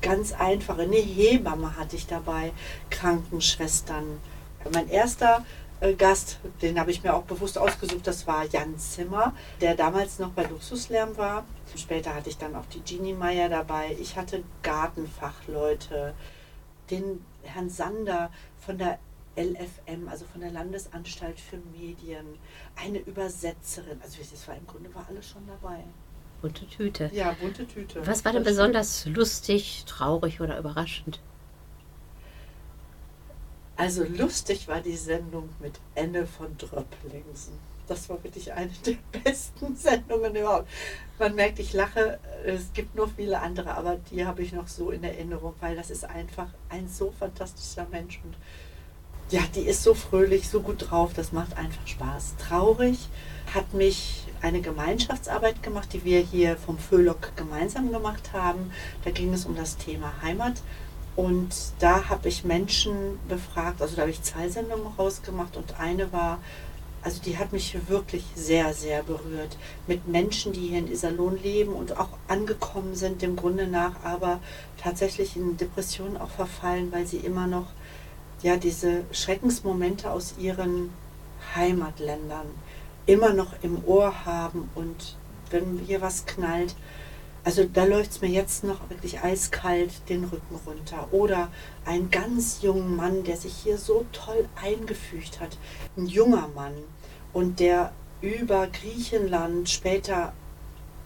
ganz 0.00 0.32
einfache, 0.32 0.82
eine 0.82 0.94
Hebamme 0.94 1.76
hatte 1.76 1.96
ich 1.96 2.06
dabei, 2.06 2.52
Krankenschwestern. 2.90 4.20
Mein 4.72 4.88
erster 4.88 5.44
Gast, 5.96 6.38
den 6.60 6.78
habe 6.78 6.90
ich 6.90 7.04
mir 7.04 7.14
auch 7.14 7.22
bewusst 7.22 7.56
ausgesucht, 7.56 8.06
das 8.06 8.26
war 8.26 8.44
Jan 8.46 8.78
Zimmer, 8.78 9.32
der 9.60 9.76
damals 9.76 10.18
noch 10.18 10.30
bei 10.30 10.42
Luxuslärm 10.44 11.16
war. 11.16 11.44
Später 11.76 12.14
hatte 12.14 12.30
ich 12.30 12.38
dann 12.38 12.56
auch 12.56 12.66
die 12.66 12.82
Jeannie 12.82 13.12
Meyer 13.12 13.48
dabei. 13.48 13.96
Ich 14.00 14.16
hatte 14.16 14.42
Gartenfachleute, 14.62 16.14
den 16.90 17.24
Herrn 17.42 17.70
Sander 17.70 18.30
von 18.58 18.78
der 18.78 18.98
LFM, 19.36 20.08
also 20.08 20.24
von 20.24 20.40
der 20.40 20.50
Landesanstalt 20.50 21.38
für 21.38 21.58
Medien, 21.78 22.26
eine 22.74 22.98
Übersetzerin. 22.98 24.00
Also 24.02 24.18
es 24.20 24.48
war 24.48 24.56
im 24.56 24.66
Grunde 24.66 24.92
war 24.94 25.06
alles 25.08 25.28
schon 25.28 25.46
dabei. 25.46 25.84
Bunte 26.42 26.66
Tüte. 26.66 27.10
Ja, 27.12 27.36
bunte 27.40 27.66
Tüte. 27.66 28.04
Was 28.06 28.24
war 28.24 28.32
denn 28.32 28.42
Das 28.42 28.52
besonders 28.52 29.06
lustig, 29.06 29.84
traurig 29.86 30.40
oder 30.40 30.58
überraschend? 30.58 31.20
Also 33.78 34.02
lustig 34.02 34.66
war 34.66 34.80
die 34.80 34.96
Sendung 34.96 35.50
mit 35.60 35.74
Enne 35.94 36.26
von 36.26 36.48
Dröpplingsen. 36.58 37.52
Das 37.86 38.08
war 38.08 38.22
wirklich 38.24 38.52
eine 38.52 38.72
der 38.84 38.96
besten 39.22 39.76
Sendungen 39.76 40.34
überhaupt. 40.34 40.68
Man 41.20 41.36
merkt, 41.36 41.60
ich 41.60 41.72
lache, 41.72 42.18
es 42.44 42.72
gibt 42.72 42.96
noch 42.96 43.08
viele 43.14 43.38
andere, 43.40 43.76
aber 43.76 43.98
die 44.10 44.26
habe 44.26 44.42
ich 44.42 44.52
noch 44.52 44.66
so 44.66 44.90
in 44.90 45.04
Erinnerung, 45.04 45.54
weil 45.60 45.76
das 45.76 45.90
ist 45.90 46.04
einfach 46.04 46.48
ein 46.68 46.88
so 46.88 47.14
fantastischer 47.20 47.86
Mensch 47.88 48.20
und 48.24 48.34
ja, 49.30 49.42
die 49.54 49.60
ist 49.60 49.84
so 49.84 49.94
fröhlich, 49.94 50.48
so 50.48 50.60
gut 50.60 50.90
drauf, 50.90 51.12
das 51.14 51.30
macht 51.30 51.56
einfach 51.56 51.86
Spaß. 51.86 52.34
Traurig 52.38 53.08
hat 53.54 53.74
mich 53.74 54.26
eine 54.42 54.60
Gemeinschaftsarbeit 54.60 55.62
gemacht, 55.62 55.92
die 55.92 56.04
wir 56.04 56.20
hier 56.20 56.56
vom 56.56 56.78
Föhlock 56.78 57.36
gemeinsam 57.36 57.92
gemacht 57.92 58.32
haben. 58.32 58.72
Da 59.04 59.12
ging 59.12 59.32
es 59.32 59.44
um 59.44 59.54
das 59.54 59.76
Thema 59.76 60.12
Heimat. 60.22 60.62
Und 61.18 61.48
da 61.80 62.10
habe 62.10 62.28
ich 62.28 62.44
Menschen 62.44 63.18
befragt, 63.28 63.82
also 63.82 63.96
da 63.96 64.02
habe 64.02 64.12
ich 64.12 64.22
zwei 64.22 64.48
Sendungen 64.48 64.86
rausgemacht 64.96 65.56
und 65.56 65.80
eine 65.80 66.12
war, 66.12 66.38
also 67.02 67.20
die 67.20 67.38
hat 67.38 67.52
mich 67.52 67.76
wirklich 67.88 68.22
sehr, 68.36 68.72
sehr 68.72 69.02
berührt. 69.02 69.56
Mit 69.88 70.06
Menschen, 70.06 70.52
die 70.52 70.68
hier 70.68 70.78
in 70.78 70.86
Iserlohn 70.86 71.36
leben 71.42 71.72
und 71.72 71.98
auch 71.98 72.10
angekommen 72.28 72.94
sind, 72.94 73.20
dem 73.20 73.34
Grunde 73.34 73.66
nach, 73.66 74.04
aber 74.04 74.38
tatsächlich 74.80 75.34
in 75.34 75.56
Depressionen 75.56 76.18
auch 76.18 76.30
verfallen, 76.30 76.92
weil 76.92 77.04
sie 77.04 77.16
immer 77.16 77.48
noch 77.48 77.66
ja 78.44 78.56
diese 78.56 79.02
Schreckensmomente 79.10 80.12
aus 80.12 80.36
ihren 80.38 80.90
Heimatländern 81.56 82.46
immer 83.06 83.32
noch 83.32 83.54
im 83.62 83.82
Ohr 83.86 84.24
haben 84.24 84.70
und 84.76 85.16
wenn 85.50 85.80
hier 85.84 86.00
was 86.00 86.26
knallt, 86.26 86.76
also 87.44 87.64
da 87.64 87.84
läuft 87.84 88.10
es 88.12 88.20
mir 88.20 88.28
jetzt 88.28 88.64
noch 88.64 88.90
wirklich 88.90 89.22
eiskalt 89.22 90.08
den 90.08 90.24
Rücken 90.24 90.56
runter. 90.66 91.08
Oder 91.12 91.48
ein 91.84 92.10
ganz 92.10 92.62
junger 92.62 92.84
Mann, 92.84 93.24
der 93.24 93.36
sich 93.36 93.54
hier 93.54 93.78
so 93.78 94.04
toll 94.12 94.48
eingefügt 94.62 95.40
hat, 95.40 95.56
ein 95.96 96.06
junger 96.06 96.48
Mann 96.54 96.74
und 97.32 97.60
der 97.60 97.92
über 98.20 98.66
Griechenland, 98.66 99.70
später 99.70 100.32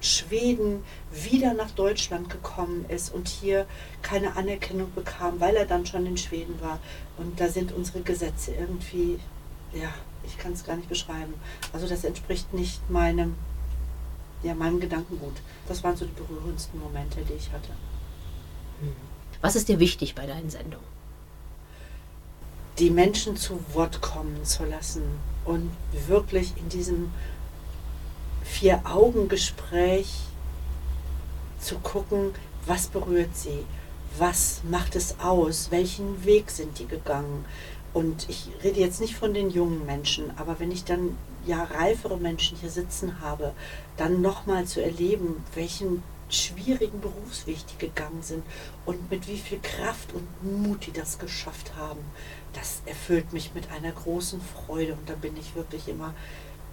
Schweden 0.01 0.83
wieder 1.13 1.55
nach 1.55 1.71
Deutschland 1.71 2.29
gekommen 2.29 2.85
ist 2.89 3.15
und 3.15 3.29
hier 3.29 3.67
keine 4.03 4.35
Anerkennung 4.37 4.93
bekam, 4.95 5.39
weil 5.41 5.55
er 5.55 5.67
dann 5.67 5.87
schon 5.87 6.07
in 6.07 6.17
Schweden 6.17 6.61
war. 6.61 6.81
Und 7.19 7.39
da 7.39 7.49
sind 7.49 7.73
unsere 7.73 8.01
Gesetze 8.01 8.53
irgendwie, 8.53 9.21
ja, 9.73 9.91
ich 10.25 10.39
kann 10.39 10.53
es 10.53 10.65
gar 10.65 10.77
nicht 10.77 10.89
beschreiben. 10.89 11.35
Also 11.73 11.87
das 11.87 12.03
entspricht 12.03 12.53
nicht 12.53 12.91
meinem, 12.91 13.37
ja, 14.43 14.55
meinem 14.55 14.81
Gedankengut. 14.81 15.35
Das 15.69 15.83
waren 15.85 15.97
so 15.97 16.05
die 16.05 16.13
berührendsten 16.13 16.81
Momente, 16.81 17.21
die 17.23 17.35
ich 17.35 17.51
hatte. 17.53 17.71
Was 19.41 19.57
ist 19.57 19.69
dir 19.69 19.79
wichtig 19.79 20.15
bei 20.15 20.27
deinen 20.27 20.51
Sendungen? 20.51 20.93
Die 22.79 22.91
Menschen 22.91 23.37
zu 23.37 23.61
Wort 23.75 24.01
kommen 24.01 24.45
zu 24.45 24.65
lassen 24.65 25.03
und 25.45 25.71
wirklich 26.09 26.55
in 26.57 26.69
diesem 26.69 27.13
Vier-Augen-Gespräch 28.45 30.09
zu 31.61 31.79
gucken, 31.79 32.35
was 32.67 32.87
berührt 32.87 33.37
sie, 33.37 33.65
was 34.19 34.63
macht 34.69 34.97
es 34.97 35.19
aus, 35.21 35.71
welchen 35.71 36.25
Weg 36.25 36.51
sind 36.51 36.79
die 36.79 36.87
gegangen. 36.87 37.45
Und 37.93 38.29
ich 38.29 38.49
rede 38.65 38.81
jetzt 38.81 39.01
nicht 39.01 39.17
von 39.17 39.35
den 39.35 39.51
jungen 39.51 39.85
Menschen, 39.85 40.37
aber 40.39 40.59
wenn 40.59 40.73
ich 40.73 40.85
dann 40.85 41.17
ja 41.47 41.63
reifere 41.65 42.17
Menschen 42.17 42.57
hier 42.57 42.71
sitzen 42.71 43.21
habe, 43.21 43.53
dann 43.97 44.23
nochmal 44.23 44.65
zu 44.65 44.83
erleben, 44.83 45.45
welchen 45.55 46.03
schwierigen 46.33 47.01
Berufsweg 47.01 47.59
die 47.67 47.87
gegangen 47.87 48.23
sind 48.23 48.43
und 48.87 49.11
mit 49.11 49.29
wie 49.29 49.37
viel 49.37 49.61
Kraft 49.61 50.13
und 50.15 50.27
Mut 50.43 50.87
die 50.87 50.93
das 50.93 51.19
geschafft 51.19 51.73
haben, 51.77 52.01
das 52.55 52.83
erfüllt 52.87 53.33
mich 53.33 53.55
mit 53.55 53.71
einer 53.71 53.93
großen 53.93 54.41
Freude 54.41 54.95
und 54.95 55.09
da 55.09 55.15
bin 55.15 55.37
ich 55.37 55.55
wirklich 55.55 55.89
immer 55.89 56.15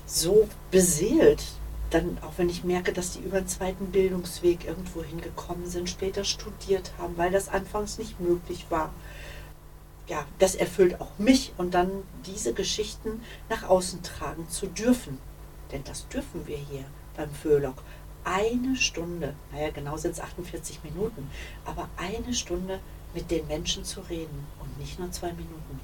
so 0.05 0.47
beseelt. 0.71 1.43
Dann 1.89 2.19
auch 2.21 2.33
wenn 2.37 2.49
ich 2.49 2.63
merke, 2.63 2.93
dass 2.93 3.13
die 3.13 3.19
über 3.19 3.41
den 3.41 3.47
zweiten 3.47 3.87
Bildungsweg 3.87 4.65
irgendwo 4.65 5.03
hingekommen 5.03 5.67
sind, 5.67 5.89
später 5.89 6.23
studiert 6.23 6.91
haben, 6.97 7.17
weil 7.17 7.31
das 7.31 7.49
anfangs 7.49 7.97
nicht 7.97 8.19
möglich 8.19 8.67
war. 8.69 8.93
Ja, 10.07 10.25
das 10.39 10.55
erfüllt 10.55 11.01
auch 11.01 11.17
mich 11.17 11.53
und 11.57 11.73
dann 11.73 11.91
diese 12.25 12.53
Geschichten 12.53 13.21
nach 13.49 13.63
außen 13.63 14.03
tragen 14.03 14.49
zu 14.49 14.67
dürfen. 14.67 15.19
Denn 15.71 15.83
das 15.83 16.07
dürfen 16.07 16.47
wir 16.47 16.57
hier 16.57 16.85
beim 17.19 17.29
Föhlock. 17.31 17.75
Eine 18.23 18.75
Stunde, 18.75 19.33
naja, 19.51 19.69
genau 19.71 19.97
sind 19.97 20.11
es 20.11 20.21
48 20.21 20.83
Minuten, 20.83 21.29
aber 21.65 21.89
eine 21.97 22.33
Stunde 22.33 22.79
mit 23.13 23.29
den 23.29 23.45
Menschen 23.47 23.83
zu 23.83 24.01
reden 24.01 24.45
und 24.59 24.79
nicht 24.79 24.99
nur 24.99 25.11
zwei 25.11 25.31
Minuten. 25.33 25.79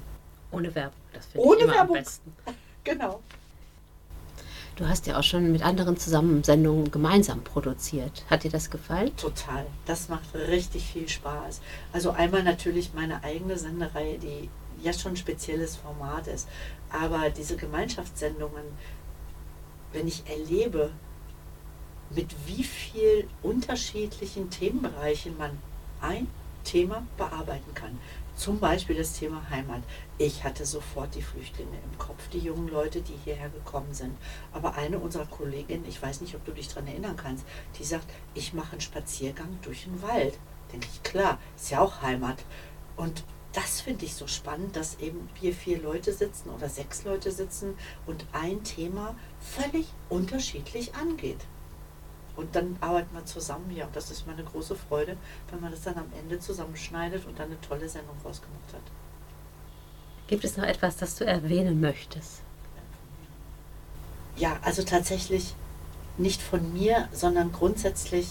Ohne 0.50 0.74
Werbung. 0.74 0.98
Das 1.12 1.26
finde 1.26 1.46
Ohne 1.46 1.56
ich 1.58 1.64
immer 1.64 1.74
Werbung. 1.74 1.96
am 1.96 2.02
besten. 2.02 2.32
Genau. 2.84 3.20
Du 4.76 4.86
hast 4.88 5.08
ja 5.08 5.18
auch 5.18 5.24
schon 5.24 5.50
mit 5.50 5.64
anderen 5.64 5.96
zusammen 5.96 6.44
Sendungen 6.44 6.92
gemeinsam 6.92 7.42
produziert. 7.42 8.24
Hat 8.30 8.44
dir 8.44 8.50
das 8.52 8.70
gefallen? 8.70 9.10
Total. 9.16 9.66
Das 9.86 10.08
macht 10.08 10.32
richtig 10.34 10.84
viel 10.86 11.08
Spaß. 11.08 11.60
Also 11.92 12.12
einmal 12.12 12.44
natürlich 12.44 12.94
meine 12.94 13.24
eigene 13.24 13.58
Sendereihe, 13.58 14.18
die 14.18 14.48
ja 14.84 14.92
schon 14.92 15.14
ein 15.14 15.16
spezielles 15.16 15.74
Format 15.74 16.28
ist. 16.28 16.46
Aber 16.92 17.28
diese 17.30 17.56
Gemeinschaftssendungen, 17.56 18.62
wenn 19.92 20.06
ich 20.06 20.22
erlebe, 20.28 20.92
mit 22.10 22.34
wie 22.46 22.64
viel 22.64 23.28
unterschiedlichen 23.42 24.50
Themenbereichen 24.50 25.36
man 25.36 25.58
ein 26.00 26.26
Thema 26.64 27.06
bearbeiten 27.16 27.74
kann. 27.74 27.98
Zum 28.34 28.60
Beispiel 28.60 28.96
das 28.96 29.14
Thema 29.14 29.48
Heimat. 29.48 29.82
Ich 30.18 30.44
hatte 30.44 30.66
sofort 30.66 31.14
die 31.14 31.22
Flüchtlinge 31.22 31.78
im 31.90 31.98
Kopf, 31.98 32.28
die 32.28 32.38
jungen 32.38 32.68
Leute, 32.68 33.00
die 33.00 33.16
hierher 33.24 33.48
gekommen 33.48 33.94
sind. 33.94 34.14
Aber 34.52 34.74
eine 34.74 34.98
unserer 34.98 35.24
Kolleginnen, 35.24 35.86
ich 35.88 36.02
weiß 36.02 36.20
nicht, 36.20 36.34
ob 36.34 36.44
du 36.44 36.52
dich 36.52 36.68
daran 36.68 36.86
erinnern 36.86 37.16
kannst, 37.16 37.46
die 37.78 37.84
sagt, 37.84 38.06
ich 38.34 38.52
mache 38.52 38.72
einen 38.72 38.82
Spaziergang 38.82 39.58
durch 39.62 39.84
den 39.84 40.02
Wald. 40.02 40.38
Denke 40.72 40.86
ich, 40.92 41.02
klar, 41.02 41.38
ist 41.56 41.70
ja 41.70 41.80
auch 41.80 42.02
Heimat. 42.02 42.44
Und 42.96 43.24
das 43.54 43.80
finde 43.80 44.04
ich 44.04 44.14
so 44.14 44.26
spannend, 44.26 44.76
dass 44.76 45.00
eben 45.00 45.30
hier 45.40 45.54
vier 45.54 45.80
Leute 45.80 46.12
sitzen 46.12 46.50
oder 46.50 46.68
sechs 46.68 47.04
Leute 47.04 47.30
sitzen 47.30 47.74
und 48.04 48.26
ein 48.32 48.62
Thema 48.64 49.14
völlig 49.40 49.86
unterschiedlich 50.10 50.94
angeht. 50.94 51.40
Und 52.36 52.54
dann 52.54 52.76
arbeiten 52.80 53.14
wir 53.14 53.24
zusammen 53.24 53.70
hier. 53.70 53.86
Und 53.86 53.96
das 53.96 54.10
ist 54.10 54.26
meine 54.26 54.44
große 54.44 54.76
Freude, 54.76 55.16
wenn 55.50 55.60
man 55.60 55.70
das 55.70 55.82
dann 55.82 55.96
am 55.96 56.12
Ende 56.18 56.38
zusammenschneidet 56.38 57.26
und 57.26 57.38
dann 57.38 57.46
eine 57.46 57.60
tolle 57.60 57.88
Sendung 57.88 58.16
rausgemacht 58.24 58.72
hat. 58.72 58.82
Gibt 60.26 60.44
es 60.44 60.56
noch 60.56 60.64
etwas, 60.64 60.96
das 60.96 61.16
du 61.16 61.24
erwähnen 61.24 61.80
möchtest? 61.80 62.42
Ja, 64.36 64.58
also 64.62 64.82
tatsächlich 64.82 65.54
nicht 66.18 66.42
von 66.42 66.72
mir, 66.72 67.08
sondern 67.12 67.52
grundsätzlich 67.52 68.28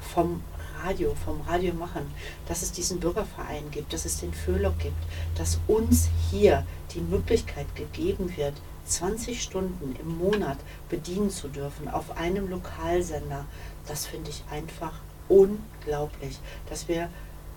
vom 0.00 0.42
Radio, 0.84 1.14
vom 1.24 1.40
Radio 1.42 1.74
machen, 1.74 2.12
dass 2.48 2.62
es 2.62 2.72
diesen 2.72 3.00
Bürgerverein 3.00 3.70
gibt, 3.70 3.92
dass 3.92 4.04
es 4.04 4.18
den 4.18 4.32
Föhlock 4.32 4.78
gibt, 4.78 4.96
dass 5.36 5.58
uns 5.68 6.10
hier 6.30 6.66
die 6.94 7.00
Möglichkeit 7.00 7.74
gegeben 7.74 8.36
wird, 8.36 8.54
20 8.92 9.42
Stunden 9.42 9.96
im 9.98 10.18
Monat 10.18 10.58
bedienen 10.90 11.30
zu 11.30 11.48
dürfen 11.48 11.88
auf 11.88 12.16
einem 12.16 12.48
Lokalsender, 12.48 13.46
das 13.86 14.06
finde 14.06 14.30
ich 14.30 14.44
einfach 14.50 14.92
unglaublich, 15.28 16.38
dass 16.68 16.88
wir 16.88 17.08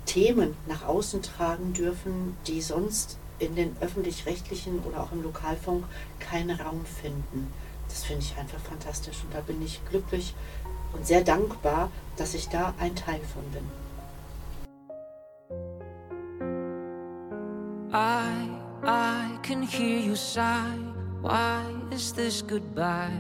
Themen 0.06 0.56
nach 0.68 0.86
außen 0.86 1.22
tragen 1.22 1.74
dürfen, 1.74 2.38
die 2.48 2.62
sonst 2.62 3.18
in 3.40 3.56
den 3.56 3.76
öffentlich-rechtlichen 3.82 4.80
oder 4.80 5.04
auch 5.04 5.12
im 5.12 5.24
Lokalfunk 5.24 5.84
keinen 6.20 6.58
Raum 6.58 6.86
finden. 6.86 7.52
Das 7.90 8.06
finde 8.06 8.22
ich 8.22 8.38
einfach 8.38 8.60
fantastisch 8.60 9.18
und 9.24 9.34
da 9.34 9.42
bin 9.42 9.62
ich 9.62 9.82
glücklich 9.90 10.34
und 10.94 11.06
sehr 11.06 11.22
dankbar, 11.22 11.92
dass 12.16 12.34
ich 12.34 12.48
da 12.48 12.74
ein 12.80 12.96
Teil 12.96 13.20
von 13.34 13.44
bin. 13.52 13.64
I, 17.94 18.50
I 18.84 19.38
can 19.42 19.64
hear 19.64 20.00
you 20.00 20.16
sigh. 20.16 21.05
Why 21.26 21.66
is 21.90 22.14
this 22.14 22.44
goodbye? 22.44 23.20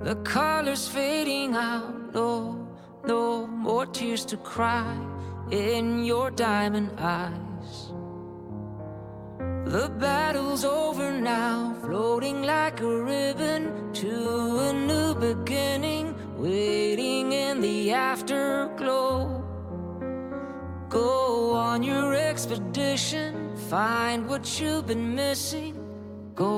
The 0.00 0.14
colors 0.24 0.88
fading 0.88 1.54
out. 1.54 2.14
No, 2.14 2.66
no 3.04 3.46
more 3.46 3.84
tears 3.84 4.24
to 4.26 4.38
cry 4.38 4.96
in 5.50 6.02
your 6.02 6.30
diamond 6.30 6.92
eyes. 6.98 7.92
The 9.66 9.92
battle's 10.00 10.64
over 10.64 11.12
now, 11.12 11.76
floating 11.82 12.40
like 12.42 12.80
a 12.80 13.02
ribbon 13.02 13.92
to 14.00 14.58
a 14.68 14.72
new 14.72 15.14
beginning, 15.14 16.14
waiting 16.38 17.32
in 17.32 17.60
the 17.60 17.92
afterglow. 17.92 19.45
Go 20.96 21.52
on 21.52 21.82
your 21.82 22.14
expedition, 22.14 23.54
find 23.68 24.26
what 24.26 24.58
you've 24.58 24.86
been 24.86 25.14
missing. 25.14 25.74
Go 26.34 26.56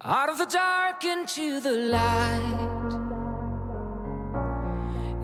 out 0.00 0.28
of 0.28 0.38
the 0.38 0.46
dark 0.46 1.02
into 1.04 1.58
the 1.58 1.72
light, 1.96 2.92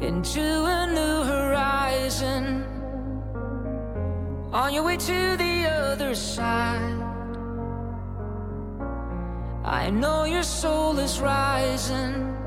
into 0.01 0.45
a 0.79 0.81
new 0.99 1.19
horizon. 1.33 2.65
On 4.53 4.75
your 4.75 4.83
way 4.83 4.97
to 4.97 5.37
the 5.37 5.57
other 5.71 6.13
side, 6.13 6.99
I 9.65 9.91
know 9.91 10.25
your 10.25 10.43
soul 10.43 10.99
is 10.99 11.21
rising. 11.21 12.42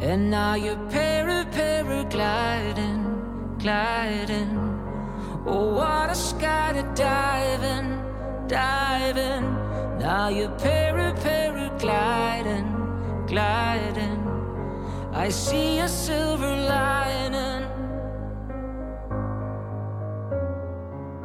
And 0.00 0.30
now 0.30 0.54
you're 0.54 0.76
para 0.90 1.44
paragliding, 1.50 3.02
gliding. 3.58 4.56
Oh, 5.44 5.74
what 5.74 6.10
a 6.10 6.14
sky 6.14 6.72
to 6.74 6.82
dive 6.94 7.64
in, 7.64 8.00
dive 8.46 9.16
in. 9.16 9.42
Now 9.98 10.28
you're 10.28 10.56
para 10.58 11.12
paragliding, 11.14 12.68
gliding. 13.26 14.18
I 15.12 15.30
see 15.30 15.80
a 15.80 15.88
silver 15.88 16.54
lining. 16.74 17.66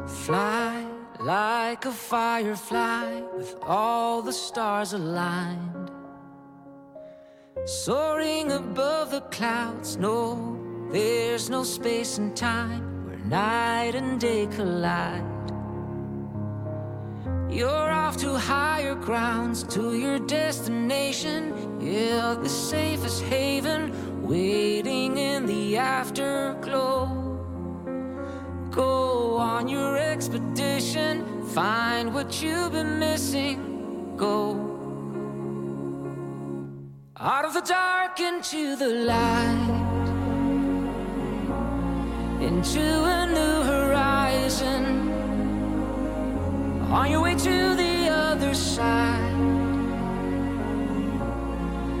Fly 0.06 0.84
like 1.20 1.84
a 1.84 1.92
firefly 1.92 3.20
with 3.36 3.54
all 3.62 4.20
the 4.20 4.32
stars 4.32 4.94
aligned. 4.94 5.83
Soaring 7.66 8.52
above 8.52 9.10
the 9.10 9.22
clouds, 9.22 9.96
no, 9.96 10.60
there's 10.90 11.48
no 11.48 11.64
space 11.64 12.18
and 12.18 12.36
time 12.36 13.06
where 13.06 13.16
night 13.16 13.94
and 13.94 14.20
day 14.20 14.46
collide. 14.48 15.24
You're 17.48 17.90
off 17.90 18.18
to 18.18 18.36
higher 18.36 18.94
grounds, 18.94 19.62
to 19.74 19.96
your 19.96 20.18
destination. 20.18 21.80
Yeah, 21.80 22.34
the 22.34 22.50
safest 22.50 23.22
haven, 23.24 24.22
waiting 24.22 25.16
in 25.16 25.46
the 25.46 25.78
afterglow. 25.78 27.06
Go 28.70 29.38
on 29.38 29.68
your 29.68 29.96
expedition, 29.96 31.42
find 31.46 32.12
what 32.12 32.42
you've 32.42 32.72
been 32.72 32.98
missing. 32.98 34.16
Go 34.18 34.73
out 37.24 37.46
of 37.46 37.54
the 37.54 37.62
dark 37.62 38.20
into 38.20 38.76
the 38.76 38.86
light, 38.86 39.70
into 42.38 42.82
a 42.82 43.26
new 43.26 43.62
horizon. 43.62 44.84
On 46.90 47.10
your 47.10 47.22
way 47.22 47.34
to 47.34 47.74
the 47.76 48.08
other 48.10 48.52
side, 48.52 49.32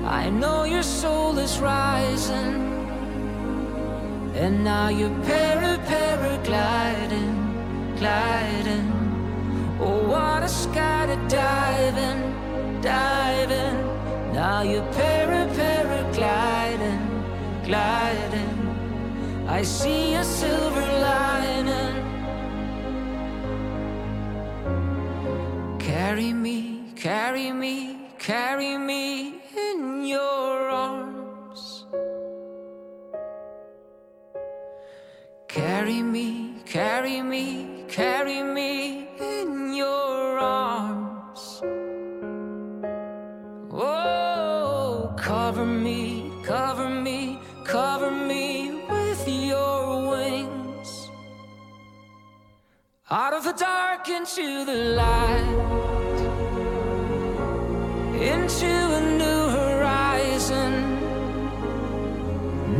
I 0.04 0.28
know 0.28 0.64
your 0.64 0.82
soul 0.82 1.38
is 1.38 1.58
rising, 1.58 2.52
and 4.34 4.62
now 4.62 4.88
you're 4.90 5.18
para 5.24 5.78
paragliding, 5.88 7.34
gliding. 7.98 8.92
Oh, 9.80 10.06
what 10.06 10.42
a 10.42 10.48
sky 10.48 11.06
to 11.06 11.16
dive 11.34 11.96
in, 11.96 12.82
dive 12.82 13.50
in. 13.50 13.93
Now 14.34 14.62
you're 14.62 14.82
para 14.94 15.46
paragliding, 15.54 17.06
gliding. 17.64 19.46
I 19.46 19.62
see 19.62 20.14
a 20.14 20.24
silver 20.24 20.88
lining. 21.08 22.02
Carry 25.78 26.32
me, 26.32 26.92
carry 26.96 27.52
me, 27.52 28.08
carry 28.18 28.76
me 28.76 29.40
in 29.56 30.04
your 30.04 30.68
arms. 30.68 31.86
Carry 35.46 36.02
me, 36.02 36.56
carry 36.66 37.22
me, 37.22 37.84
carry 37.86 38.42
me 38.42 39.06
in 39.20 39.74
your 39.74 40.38
arms. 40.40 41.62
Oh, 43.70 44.23
cover 45.54 45.66
me, 45.66 46.32
cover 46.42 46.88
me, 46.90 47.38
cover 47.62 48.10
me 48.10 48.72
with 48.90 49.28
your 49.28 50.10
wings. 50.10 51.08
Out 53.08 53.32
of 53.32 53.44
the 53.44 53.52
dark 53.52 54.08
into 54.08 54.64
the 54.64 54.74
light, 55.00 55.58
into 58.32 58.72
a 58.98 59.02
new 59.22 59.42
horizon. 59.60 60.72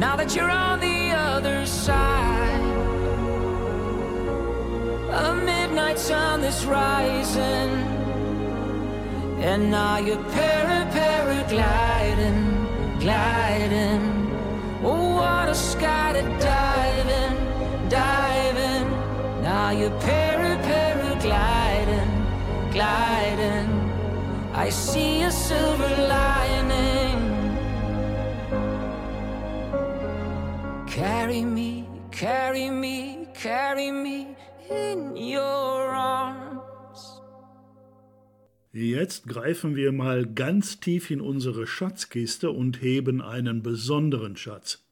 Now 0.01 0.17
that 0.17 0.35
you're 0.35 0.51
on 0.51 0.81
the 0.81 1.13
other 1.13 1.65
side, 1.67 2.61
a 5.13 5.33
midnight 5.37 6.01
sun 6.01 6.41
that's 6.41 6.65
rising. 6.65 7.95
And 9.45 9.71
now 9.71 9.99
you're 9.99 10.25
para 10.33 10.89
paragliding, 10.91 12.54
gliding. 13.05 14.03
Oh, 14.83 15.17
what 15.21 15.49
a 15.49 15.55
sky 15.55 16.13
to 16.17 16.23
dive 16.41 17.09
in, 17.23 17.35
dive 17.91 18.57
in. 18.73 18.87
Now 19.43 19.71
you're 19.79 19.99
para 20.01 20.53
paragliding, 20.69 22.13
gliding. 22.73 23.71
I 24.55 24.71
see 24.71 25.23
a 25.23 25.31
silver 25.31 25.95
lining. 26.15 27.21
Carry 30.87 31.43
me, 31.45 31.87
carry 32.11 32.71
me, 32.71 33.29
carry 33.35 33.91
me 33.91 34.35
in 34.71 35.15
your 35.17 35.95
arms. 35.95 36.44
Jetzt 38.77 39.29
greifen 39.29 39.77
wir 39.77 39.93
mal 39.93 40.27
ganz 40.27 40.81
tief 40.81 41.13
in 41.13 41.21
unsere 41.21 41.65
Schatzkiste 41.65 42.51
und 42.51 42.83
heben 42.83 43.23
einen 43.23 43.63
besonderen 43.63 44.37
Schatz. 44.37 44.85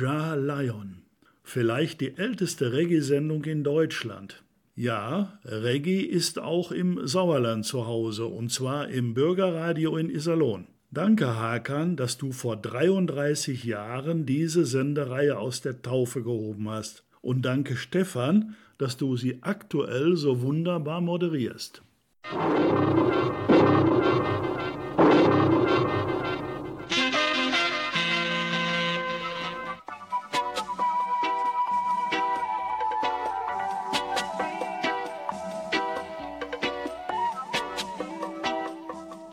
Ja 0.00 0.34
Lion. 0.34 1.02
Vielleicht 1.42 2.00
die 2.00 2.16
älteste 2.16 2.72
Reggae-Sendung 2.72 3.44
in 3.44 3.62
Deutschland. 3.62 4.42
Ja, 4.74 5.38
Reggae 5.44 6.00
ist 6.00 6.38
auch 6.38 6.72
im 6.72 7.06
Sauerland 7.06 7.66
zu 7.66 7.86
Hause 7.86 8.24
und 8.24 8.50
zwar 8.50 8.88
im 8.88 9.12
Bürgerradio 9.12 9.98
in 9.98 10.08
Iserlohn. 10.08 10.66
Danke, 10.90 11.36
Hakan, 11.38 11.96
dass 11.96 12.16
du 12.16 12.32
vor 12.32 12.56
33 12.56 13.64
Jahren 13.64 14.24
diese 14.24 14.64
Sendereihe 14.64 15.36
aus 15.36 15.60
der 15.60 15.82
Taufe 15.82 16.22
gehoben 16.22 16.70
hast. 16.70 17.04
Und 17.20 17.42
danke, 17.42 17.76
Stefan, 17.76 18.54
dass 18.78 18.96
du 18.96 19.14
sie 19.18 19.42
aktuell 19.42 20.16
so 20.16 20.40
wunderbar 20.40 21.02
moderierst. 21.02 21.82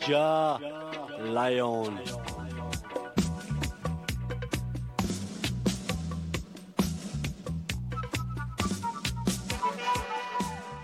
Ja 0.08 0.60
Lion. 1.17 1.97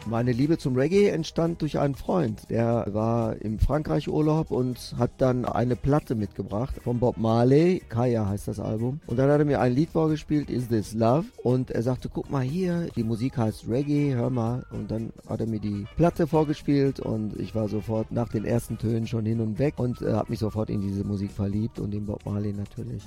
Meine 0.09 0.31
Liebe 0.31 0.57
zum 0.57 0.75
Reggae 0.75 1.09
entstand 1.09 1.61
durch 1.61 1.77
einen 1.77 1.93
Freund. 1.93 2.49
Der 2.49 2.87
war 2.89 3.39
im 3.43 3.59
Frankreich 3.59 4.09
Urlaub 4.09 4.49
und 4.49 4.95
hat 4.97 5.11
dann 5.19 5.45
eine 5.45 5.75
Platte 5.75 6.15
mitgebracht 6.15 6.73
von 6.83 6.97
Bob 6.97 7.17
Marley. 7.17 7.83
Kaya 7.89 8.27
heißt 8.27 8.47
das 8.47 8.59
Album. 8.59 9.01
Und 9.05 9.17
dann 9.19 9.29
hat 9.29 9.37
er 9.37 9.45
mir 9.45 9.61
ein 9.61 9.71
Lied 9.71 9.91
vorgespielt, 9.91 10.49
Is 10.49 10.67
This 10.67 10.95
Love? 10.95 11.25
Und 11.43 11.69
er 11.69 11.83
sagte, 11.83 12.09
guck 12.11 12.31
mal 12.31 12.41
hier, 12.41 12.87
die 12.95 13.03
Musik 13.03 13.37
heißt 13.37 13.69
Reggae, 13.69 14.15
hör 14.15 14.31
mal. 14.31 14.65
Und 14.71 14.89
dann 14.89 15.13
hat 15.27 15.41
er 15.41 15.47
mir 15.47 15.59
die 15.59 15.85
Platte 15.95 16.25
vorgespielt 16.25 16.99
und 16.99 17.39
ich 17.39 17.53
war 17.53 17.69
sofort 17.69 18.11
nach 18.11 18.29
den 18.29 18.45
ersten 18.45 18.79
Tönen 18.79 19.05
schon 19.05 19.27
hin 19.27 19.41
und 19.41 19.59
weg 19.59 19.75
und 19.77 20.01
äh, 20.01 20.13
habe 20.13 20.31
mich 20.31 20.39
sofort 20.39 20.71
in 20.71 20.81
diese 20.81 21.03
Musik 21.03 21.31
verliebt 21.31 21.79
und 21.79 21.93
in 21.93 22.07
Bob 22.07 22.25
Marley 22.25 22.53
natürlich. 22.53 23.03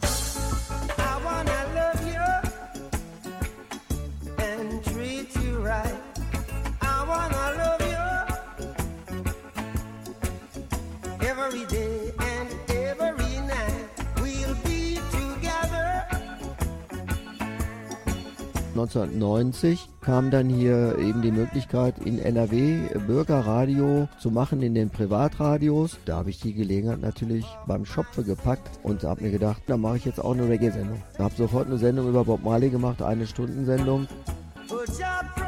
1990 18.94 19.88
kam 20.02 20.30
dann 20.30 20.48
hier 20.48 20.98
eben 20.98 21.22
die 21.22 21.30
Möglichkeit 21.30 21.94
in 22.04 22.18
NRW 22.18 22.88
Bürgerradio 23.06 24.08
zu 24.18 24.30
machen 24.30 24.62
in 24.62 24.74
den 24.74 24.90
Privatradios. 24.90 25.96
Da 26.04 26.16
habe 26.16 26.30
ich 26.30 26.40
die 26.40 26.52
Gelegenheit 26.52 27.00
natürlich 27.00 27.46
beim 27.66 27.86
Schopfe 27.86 28.22
gepackt 28.22 28.80
und 28.82 29.02
habe 29.04 29.22
mir 29.22 29.30
gedacht, 29.30 29.62
da 29.66 29.76
mache 29.76 29.96
ich 29.96 30.04
jetzt 30.04 30.22
auch 30.22 30.32
eine 30.32 30.48
Reggae-Sendung. 30.48 31.02
Habe 31.18 31.34
sofort 31.34 31.68
eine 31.68 31.78
Sendung 31.78 32.08
über 32.08 32.24
Bob 32.24 32.42
Marley 32.42 32.68
gemacht, 32.68 33.00
eine 33.00 33.26
Stundensendung. 33.26 34.06
Put 34.68 34.88
your 35.00 35.41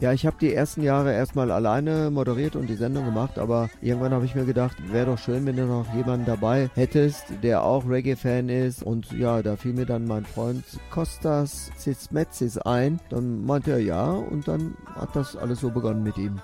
Ja, 0.00 0.14
ich 0.14 0.24
habe 0.24 0.38
die 0.40 0.54
ersten 0.54 0.82
Jahre 0.82 1.12
erstmal 1.12 1.50
alleine 1.50 2.10
moderiert 2.10 2.56
und 2.56 2.68
die 2.68 2.74
Sendung 2.74 3.04
gemacht, 3.04 3.38
aber 3.38 3.68
irgendwann 3.82 4.14
habe 4.14 4.24
ich 4.24 4.34
mir 4.34 4.46
gedacht, 4.46 4.74
wäre 4.90 5.04
doch 5.04 5.18
schön, 5.18 5.44
wenn 5.44 5.56
du 5.56 5.66
noch 5.66 5.94
jemanden 5.94 6.24
dabei 6.24 6.70
hättest, 6.74 7.26
der 7.42 7.62
auch 7.62 7.86
Reggae-Fan 7.86 8.48
ist. 8.48 8.82
Und 8.82 9.12
ja, 9.12 9.42
da 9.42 9.56
fiel 9.56 9.74
mir 9.74 9.84
dann 9.84 10.06
mein 10.06 10.24
Freund 10.24 10.64
Kostas 10.90 11.70
Zizmetzis 11.76 12.56
ein. 12.56 12.98
Dann 13.10 13.44
meinte 13.44 13.72
er 13.72 13.80
ja 13.80 14.10
und 14.10 14.48
dann 14.48 14.74
hat 14.94 15.14
das 15.14 15.36
alles 15.36 15.60
so 15.60 15.68
begonnen 15.68 16.02
mit 16.02 16.16
ihm. 16.16 16.40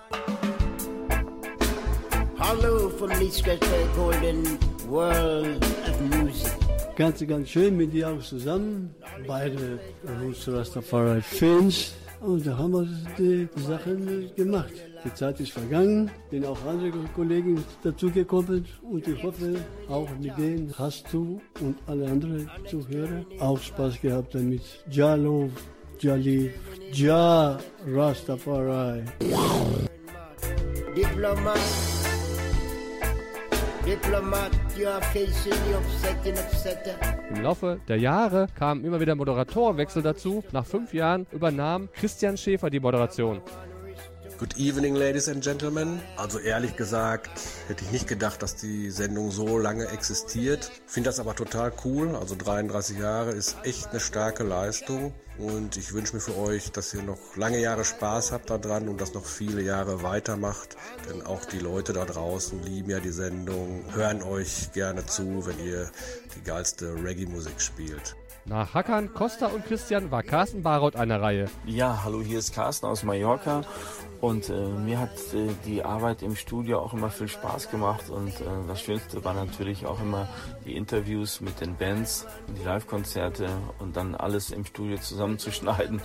Hallo 2.39 2.91
von 2.91 3.09
der 3.09 3.57
Golden 3.97 4.45
World 4.87 5.65
of 5.65 6.01
Music. 6.19 6.53
Ganz, 6.95 7.27
ganz 7.27 7.49
schön 7.49 7.75
mit 7.79 7.95
dir 7.95 8.11
auch 8.11 8.21
zusammen. 8.21 8.95
Beide 9.27 9.79
Roots 10.21 10.47
Rastafari 10.47 11.23
Fans. 11.23 11.95
Und 12.27 12.45
da 12.45 12.59
haben 12.59 12.73
wir 12.73 12.89
die 13.17 13.49
Sachen 13.61 14.35
gemacht. 14.35 14.73
Die 15.05 15.15
Zeit 15.15 15.39
ist 15.39 15.53
vergangen, 15.53 16.11
sind 16.29 16.45
auch 16.45 16.59
andere 16.67 16.91
Kollegen 17.15 17.63
dazugekommen 17.85 18.65
und 18.83 19.07
ich 19.07 19.23
hoffe, 19.23 19.55
auch 19.89 20.09
mit 20.21 20.37
denen 20.37 20.75
hast 20.77 21.07
du 21.13 21.41
und 21.61 21.79
alle 21.87 22.09
anderen 22.09 22.51
Zuhörer 22.69 23.25
auch 23.39 23.61
Spaß 23.61 24.01
gehabt 24.01 24.35
damit. 24.35 24.63
Ja 24.91 25.15
Love, 25.15 25.53
Ja 26.01 26.17
Live, 26.17 26.55
Ja 26.93 27.59
Rastafari. 27.87 29.05
Diplomat. 30.97 31.96
Im 37.31 37.43
Laufe 37.43 37.81
der 37.87 37.99
Jahre 37.99 38.49
kamen 38.59 38.85
immer 38.85 38.99
wieder 38.99 39.15
Moderatorenwechsel 39.15 40.03
dazu. 40.03 40.43
Nach 40.51 40.67
fünf 40.67 40.93
Jahren 40.93 41.27
übernahm 41.31 41.89
Christian 41.93 42.37
Schäfer 42.37 42.69
die 42.69 42.81
Moderation. 42.81 43.41
Good 44.39 44.59
evening, 44.59 44.95
ladies 44.97 45.31
and 45.31 45.43
gentlemen. 45.43 45.99
Also 46.19 46.39
ehrlich 46.39 46.77
gesagt 46.77 47.31
hätte 47.69 47.83
ich 47.85 47.91
nicht 47.91 48.07
gedacht, 48.07 48.43
dass 48.43 48.55
die 48.55 48.91
Sendung 48.91 49.31
so 49.31 49.57
lange 49.57 49.87
existiert. 49.89 50.71
Finde 50.87 51.09
das 51.09 51.21
aber 51.21 51.35
total 51.35 51.73
cool. 51.87 52.15
Also 52.15 52.35
33 52.37 52.99
Jahre 52.99 53.31
ist 53.31 53.57
echt 53.63 53.89
eine 53.89 54.01
starke 54.01 54.43
Leistung. 54.43 55.15
Und 55.39 55.79
ich 55.79 55.95
wünsche 55.95 56.15
mir 56.15 56.21
für 56.21 56.37
euch, 56.37 56.71
dass 56.71 56.93
ihr 56.93 57.03
noch 57.03 57.37
lange 57.37 57.61
Jahre 57.61 57.87
Spaß 57.87 58.33
habt 58.33 58.51
daran 58.51 58.89
und 58.89 59.01
das 59.01 59.15
noch 59.15 59.25
viele 59.25 59.63
Jahre 59.63 60.03
weitermacht. 60.03 60.77
Denn 61.09 61.23
auch 61.23 61.47
die 61.47 61.59
Leute 61.59 61.95
da 61.95 62.05
draußen 62.05 62.63
lieben 62.63 62.91
ja 62.91 63.01
die 63.01 63.13
Sendung, 63.13 63.85
hören 63.95 64.23
euch 64.23 64.71
gerne 64.73 65.07
zu, 65.07 65.47
wenn 65.47 65.59
ihr 65.65 65.91
die 66.37 66.43
geilste 66.43 66.95
Reggae-Musik 67.03 67.59
spielt. 67.59 68.17
Nach 68.49 68.75
Hackern, 68.75 69.13
Costa 69.13 69.47
und 69.47 69.65
Christian 69.67 70.13
war 70.13 70.23
Carsten 70.23 70.63
Baroth 70.63 70.95
an 70.95 71.09
der 71.09 71.21
Reihe. 71.21 71.51
Ja, 71.65 72.05
hallo, 72.05 72.23
hier 72.23 72.39
ist 72.39 72.55
Carsten 72.55 72.87
aus 72.87 73.03
Mallorca. 73.03 73.63
Und 74.21 74.49
äh, 74.51 74.69
mir 74.69 75.01
hat 75.01 75.17
äh, 75.35 75.49
die 75.67 75.83
Arbeit 75.83 76.23
im 76.23 76.37
Studio 76.37 76.79
auch 76.79 76.95
immer 76.95 77.11
viel 77.11 77.27
Spaß 77.27 77.73
gemacht. 77.73 78.09
Und 78.09 78.29
äh, 78.29 78.45
das 78.69 78.81
Schönste 78.81 79.25
war 79.25 79.35
natürlich 79.35 79.85
auch 79.85 80.01
immer 80.01 80.29
die 80.65 80.77
Interviews 80.77 81.41
mit 81.41 81.61
den 81.61 81.77
Bands, 81.77 82.25
die 82.57 82.63
Live-Konzerte 82.63 83.49
und 83.81 83.97
dann 83.97 84.15
alles 84.15 84.53
im 84.53 84.65
Studio 84.65 84.97
zusammenzuschneiden 84.99 86.01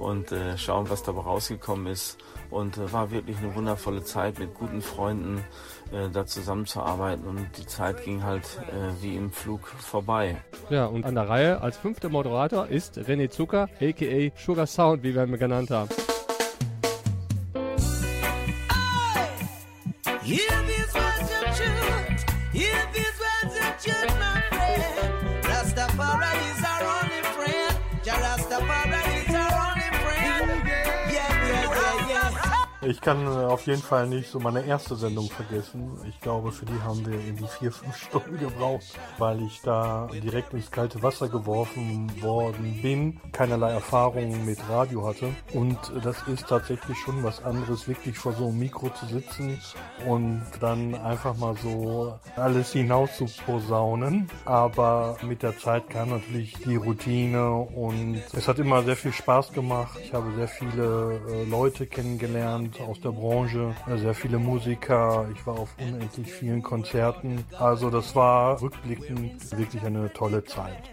und 0.00 0.32
äh, 0.32 0.56
schauen, 0.56 0.88
was 0.88 1.02
dabei 1.02 1.20
rausgekommen 1.20 1.86
ist. 1.88 2.16
Und 2.48 2.78
äh, 2.78 2.92
war 2.94 3.10
wirklich 3.10 3.36
eine 3.36 3.54
wundervolle 3.54 4.04
Zeit 4.04 4.38
mit 4.38 4.54
guten 4.54 4.80
Freunden 4.80 5.44
äh, 5.92 6.08
da 6.12 6.26
zusammenzuarbeiten 6.26 7.26
und 7.26 7.48
die 7.58 7.66
Zeit 7.66 8.04
ging 8.04 8.22
halt 8.22 8.60
äh, 8.68 9.02
wie 9.02 9.16
im 9.16 9.30
Flug 9.32 9.66
vorbei. 9.66 10.36
Ja, 10.70 10.86
und 10.86 11.04
an 11.04 11.14
der 11.14 11.28
Reihe 11.28 11.60
als 11.60 11.76
fünfter 11.76 12.08
Moderator 12.08 12.66
ist 12.66 12.98
René 12.98 13.28
Zucker, 13.30 13.68
a.k.a. 13.80 14.30
Sugar 14.38 14.66
Sound, 14.66 15.02
wie 15.02 15.14
wir 15.14 15.24
ihn 15.24 15.38
genannt 15.38 15.70
haben. 15.70 15.90
Hear 20.22 20.63
Ich 32.94 33.00
kann 33.00 33.26
äh, 33.26 33.46
auf 33.46 33.66
jeden 33.66 33.82
Fall 33.82 34.06
nicht 34.06 34.30
so 34.30 34.38
meine 34.38 34.64
erste 34.64 34.94
Sendung 34.94 35.28
vergessen. 35.28 35.98
Ich 36.08 36.20
glaube, 36.20 36.52
für 36.52 36.64
die 36.64 36.80
haben 36.84 37.04
wir 37.04 37.14
irgendwie 37.14 37.48
vier, 37.48 37.72
fünf 37.72 37.96
Stunden 38.06 38.38
gebraucht, 38.38 38.84
weil 39.18 39.42
ich 39.42 39.60
da 39.62 40.08
direkt 40.12 40.54
ins 40.54 40.70
kalte 40.70 41.02
Wasser 41.02 41.28
geworfen 41.28 42.08
worden 42.22 42.78
bin, 42.82 43.20
keinerlei 43.32 43.72
Erfahrung 43.72 44.44
mit 44.44 44.60
Radio 44.68 45.08
hatte. 45.08 45.30
Und 45.54 45.76
das 46.04 46.22
ist 46.28 46.46
tatsächlich 46.46 46.96
schon 46.98 47.24
was 47.24 47.44
anderes, 47.44 47.88
wirklich 47.88 48.16
vor 48.16 48.32
so 48.32 48.46
einem 48.46 48.60
Mikro 48.60 48.90
zu 48.90 49.06
sitzen 49.06 49.60
und 50.06 50.44
dann 50.60 50.94
einfach 50.94 51.36
mal 51.36 51.56
so 51.56 52.16
alles 52.36 52.72
hinaus 52.72 53.16
zu 53.16 53.26
posaunen. 53.44 54.28
Aber 54.44 55.16
mit 55.22 55.42
der 55.42 55.58
Zeit 55.58 55.90
kam 55.90 56.10
natürlich 56.10 56.54
die 56.64 56.76
Routine 56.76 57.54
und 57.54 58.22
es 58.32 58.46
hat 58.46 58.60
immer 58.60 58.84
sehr 58.84 58.96
viel 58.96 59.12
Spaß 59.12 59.52
gemacht. 59.52 59.98
Ich 60.00 60.14
habe 60.14 60.32
sehr 60.36 60.48
viele 60.48 61.20
äh, 61.28 61.44
Leute 61.50 61.88
kennengelernt 61.88 62.83
aus 62.84 63.00
der 63.00 63.10
Branche, 63.10 63.74
sehr 63.96 64.14
viele 64.14 64.38
Musiker. 64.38 65.26
Ich 65.34 65.46
war 65.46 65.58
auf 65.58 65.74
unendlich 65.78 66.32
vielen 66.32 66.62
Konzerten. 66.62 67.44
Also 67.58 67.90
das 67.90 68.14
war 68.14 68.60
rückblickend 68.60 69.56
wirklich 69.56 69.82
eine 69.84 70.12
tolle 70.12 70.44
Zeit. 70.44 70.90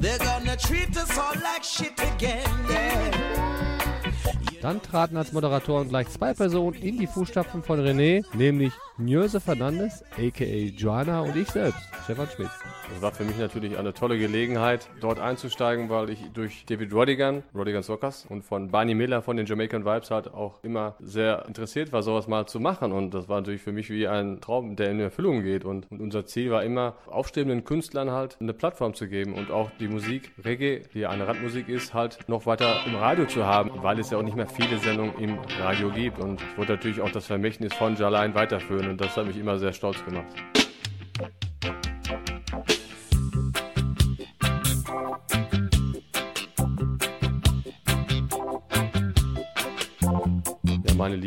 They're 0.00 0.18
gonna 0.18 0.56
treat 0.56 0.96
us 0.96 1.18
all 1.18 1.34
like 1.34 1.62
shit 1.62 2.00
again, 2.00 2.40
yeah. 2.70 4.49
Dann 4.60 4.82
traten 4.82 5.16
als 5.16 5.32
Moderatoren 5.32 5.88
gleich 5.88 6.08
zwei 6.08 6.34
Personen 6.34 6.76
in 6.76 6.98
die 6.98 7.06
Fußstapfen 7.06 7.62
von 7.62 7.80
René, 7.80 8.24
nämlich 8.36 8.74
Njöse 8.98 9.40
Fernandes, 9.40 10.04
aka 10.12 10.44
Joanna 10.44 11.22
und 11.22 11.34
ich 11.34 11.48
selbst, 11.48 11.80
Stefan 12.04 12.28
Schmidt. 12.28 12.50
Das 12.90 13.00
war 13.00 13.12
für 13.12 13.24
mich 13.24 13.38
natürlich 13.38 13.78
eine 13.78 13.94
tolle 13.94 14.18
Gelegenheit, 14.18 14.90
dort 15.00 15.18
einzusteigen, 15.18 15.88
weil 15.88 16.10
ich 16.10 16.30
durch 16.34 16.66
David 16.66 16.92
Rodigan, 16.92 17.42
Rodigan 17.54 17.82
Sockers 17.82 18.26
und 18.28 18.42
von 18.42 18.70
Barney 18.70 18.94
Miller 18.94 19.22
von 19.22 19.38
den 19.38 19.46
Jamaican 19.46 19.86
Vibes 19.86 20.10
halt 20.10 20.34
auch 20.34 20.62
immer 20.62 20.96
sehr 21.00 21.46
interessiert 21.46 21.92
war, 21.92 22.02
sowas 22.02 22.28
mal 22.28 22.46
zu 22.46 22.60
machen. 22.60 22.92
Und 22.92 23.14
das 23.14 23.28
war 23.28 23.40
natürlich 23.40 23.62
für 23.62 23.72
mich 23.72 23.88
wie 23.88 24.06
ein 24.06 24.42
Traum, 24.42 24.76
der 24.76 24.90
in 24.90 25.00
Erfüllung 25.00 25.42
geht. 25.42 25.64
Und, 25.64 25.90
und 25.90 26.02
unser 26.02 26.26
Ziel 26.26 26.50
war 26.50 26.64
immer, 26.64 26.96
aufstrebenden 27.06 27.64
Künstlern 27.64 28.10
halt 28.10 28.36
eine 28.40 28.52
Plattform 28.52 28.92
zu 28.92 29.08
geben 29.08 29.32
und 29.32 29.50
auch 29.50 29.70
die 29.80 29.88
Musik, 29.88 30.32
Reggae, 30.44 30.82
die 30.92 31.06
eine 31.06 31.26
Randmusik 31.26 31.68
ist, 31.68 31.94
halt 31.94 32.18
noch 32.28 32.44
weiter 32.44 32.80
im 32.86 32.96
Radio 32.96 33.24
zu 33.24 33.46
haben, 33.46 33.70
weil 33.82 33.98
es 33.98 34.10
ja 34.10 34.18
auch 34.18 34.22
nicht 34.22 34.36
mehr 34.36 34.49
viele 34.50 34.78
Sendungen 34.78 35.14
im 35.18 35.38
Radio 35.58 35.90
gibt. 35.90 36.18
Und 36.18 36.40
ich 36.40 36.58
wollte 36.58 36.72
natürlich 36.72 37.00
auch 37.00 37.10
das 37.10 37.26
Vermächtnis 37.26 37.72
von 37.74 37.96
Jalain 37.96 38.34
weiterführen 38.34 38.90
und 38.90 39.00
das 39.00 39.16
hat 39.16 39.26
mich 39.26 39.36
immer 39.36 39.58
sehr 39.58 39.72
stolz 39.72 40.04
gemacht. 40.04 40.26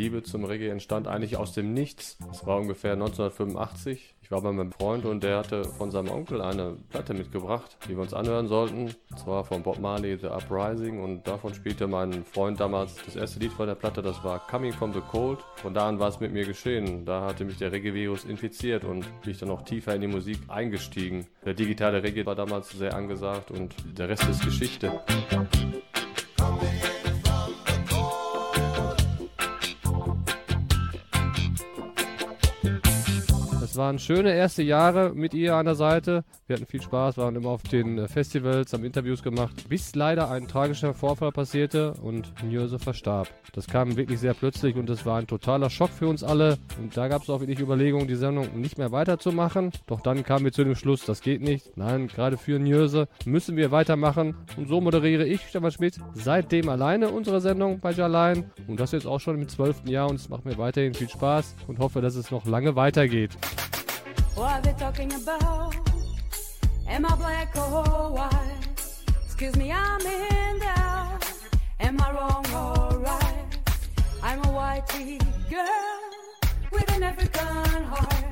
Liebe 0.04 0.22
zum 0.22 0.44
Reggae 0.44 0.68
entstand 0.68 1.08
eigentlich 1.08 1.38
aus 1.38 1.54
dem 1.54 1.72
Nichts. 1.72 2.18
Es 2.30 2.46
war 2.46 2.58
ungefähr 2.58 2.92
1985. 2.92 4.14
Ich 4.20 4.30
war 4.30 4.42
bei 4.42 4.52
meinem 4.52 4.70
Freund 4.70 5.06
und 5.06 5.24
der 5.24 5.38
hatte 5.38 5.64
von 5.64 5.90
seinem 5.90 6.10
Onkel 6.10 6.42
eine 6.42 6.76
Platte 6.90 7.14
mitgebracht, 7.14 7.78
die 7.88 7.96
wir 7.96 8.02
uns 8.02 8.12
anhören 8.12 8.46
sollten. 8.46 8.94
Zwar 9.16 9.44
von 9.44 9.62
Bob 9.62 9.78
Marley, 9.78 10.18
The 10.18 10.26
Uprising. 10.26 11.02
Und 11.02 11.26
davon 11.26 11.54
spielte 11.54 11.86
mein 11.86 12.22
Freund 12.22 12.60
damals 12.60 12.96
das 13.06 13.16
erste 13.16 13.40
Lied 13.40 13.52
von 13.52 13.66
der 13.66 13.76
Platte, 13.76 14.02
das 14.02 14.22
war 14.22 14.46
Coming 14.46 14.74
from 14.74 14.92
the 14.92 15.00
Cold. 15.10 15.38
Von 15.56 15.72
da 15.72 15.88
an 15.88 15.98
war 15.98 16.10
es 16.10 16.20
mit 16.20 16.34
mir 16.34 16.44
geschehen. 16.44 17.06
Da 17.06 17.22
hatte 17.22 17.46
mich 17.46 17.56
der 17.56 17.72
Reggae-Virus 17.72 18.26
infiziert 18.26 18.84
und 18.84 19.06
bin 19.22 19.30
ich 19.30 19.38
dann 19.38 19.48
noch 19.48 19.62
tiefer 19.62 19.94
in 19.94 20.02
die 20.02 20.06
Musik 20.06 20.36
eingestiegen. 20.48 21.26
Der 21.46 21.54
digitale 21.54 22.02
Reggae 22.02 22.26
war 22.26 22.34
damals 22.34 22.68
sehr 22.68 22.94
angesagt 22.94 23.50
und 23.50 23.74
der 23.96 24.10
Rest 24.10 24.28
ist 24.28 24.44
Geschichte. 24.44 25.00
Es 33.74 33.78
waren 33.78 33.98
schöne 33.98 34.32
erste 34.32 34.62
Jahre 34.62 35.10
mit 35.16 35.34
ihr 35.34 35.56
an 35.56 35.66
der 35.66 35.74
Seite. 35.74 36.22
Wir 36.46 36.54
hatten 36.54 36.66
viel 36.66 36.80
Spaß, 36.80 37.18
waren 37.18 37.34
immer 37.34 37.48
auf 37.48 37.64
den 37.64 37.98
äh, 37.98 38.06
Festivals, 38.06 38.72
haben 38.72 38.84
Interviews 38.84 39.20
gemacht, 39.20 39.68
bis 39.68 39.96
leider 39.96 40.30
ein 40.30 40.46
tragischer 40.46 40.94
Vorfall 40.94 41.32
passierte 41.32 41.94
und 41.94 42.32
Njöse 42.44 42.78
verstarb. 42.78 43.26
Das 43.52 43.66
kam 43.66 43.96
wirklich 43.96 44.20
sehr 44.20 44.34
plötzlich 44.34 44.76
und 44.76 44.88
es 44.90 45.04
war 45.04 45.18
ein 45.18 45.26
totaler 45.26 45.70
Schock 45.70 45.90
für 45.90 46.06
uns 46.06 46.22
alle. 46.22 46.56
Und 46.80 46.96
da 46.96 47.08
gab 47.08 47.22
es 47.22 47.30
auch 47.30 47.40
wirklich 47.40 47.58
Überlegungen, 47.58 48.06
die 48.06 48.14
Sendung 48.14 48.60
nicht 48.60 48.78
mehr 48.78 48.92
weiterzumachen. 48.92 49.72
Doch 49.88 50.00
dann 50.00 50.22
kamen 50.22 50.44
wir 50.44 50.52
zu 50.52 50.62
dem 50.62 50.76
Schluss, 50.76 51.04
das 51.04 51.20
geht 51.20 51.42
nicht. 51.42 51.76
Nein, 51.76 52.06
gerade 52.06 52.36
für 52.36 52.60
Njöse 52.60 53.08
müssen 53.24 53.56
wir 53.56 53.72
weitermachen. 53.72 54.36
Und 54.56 54.68
so 54.68 54.80
moderiere 54.80 55.26
ich, 55.26 55.48
Stefan 55.48 55.72
Schmidt, 55.72 55.98
seitdem 56.12 56.68
alleine 56.68 57.08
unsere 57.08 57.40
Sendung 57.40 57.80
bei 57.80 57.90
Jalein. 57.90 58.52
Und 58.68 58.78
das 58.78 58.92
jetzt 58.92 59.08
auch 59.08 59.18
schon 59.18 59.40
im 59.40 59.48
zwölften 59.48 59.88
Jahr 59.88 60.08
und 60.08 60.14
es 60.14 60.28
macht 60.28 60.44
mir 60.44 60.58
weiterhin 60.58 60.94
viel 60.94 61.08
Spaß 61.08 61.56
und 61.66 61.80
hoffe, 61.80 62.00
dass 62.00 62.14
es 62.14 62.30
noch 62.30 62.46
lange 62.46 62.76
weitergeht. 62.76 63.36
What 64.34 64.50
are 64.50 64.60
they 64.62 64.72
talking 64.72 65.12
about? 65.12 65.76
Am 66.88 67.06
I 67.06 67.14
black 67.14 67.56
or 67.56 68.10
white? 68.10 68.32
Excuse 69.24 69.54
me, 69.56 69.70
I'm 69.70 70.00
in 70.00 70.58
doubt. 70.58 71.24
Am 71.78 72.00
I 72.00 72.12
wrong 72.12 72.44
or 72.52 72.98
right? 72.98 73.58
I'm 74.24 74.40
a 74.40 74.46
whitey 74.46 75.20
girl 75.48 76.00
with 76.72 76.90
an 76.96 77.04
African 77.04 77.84
heart. 77.84 78.24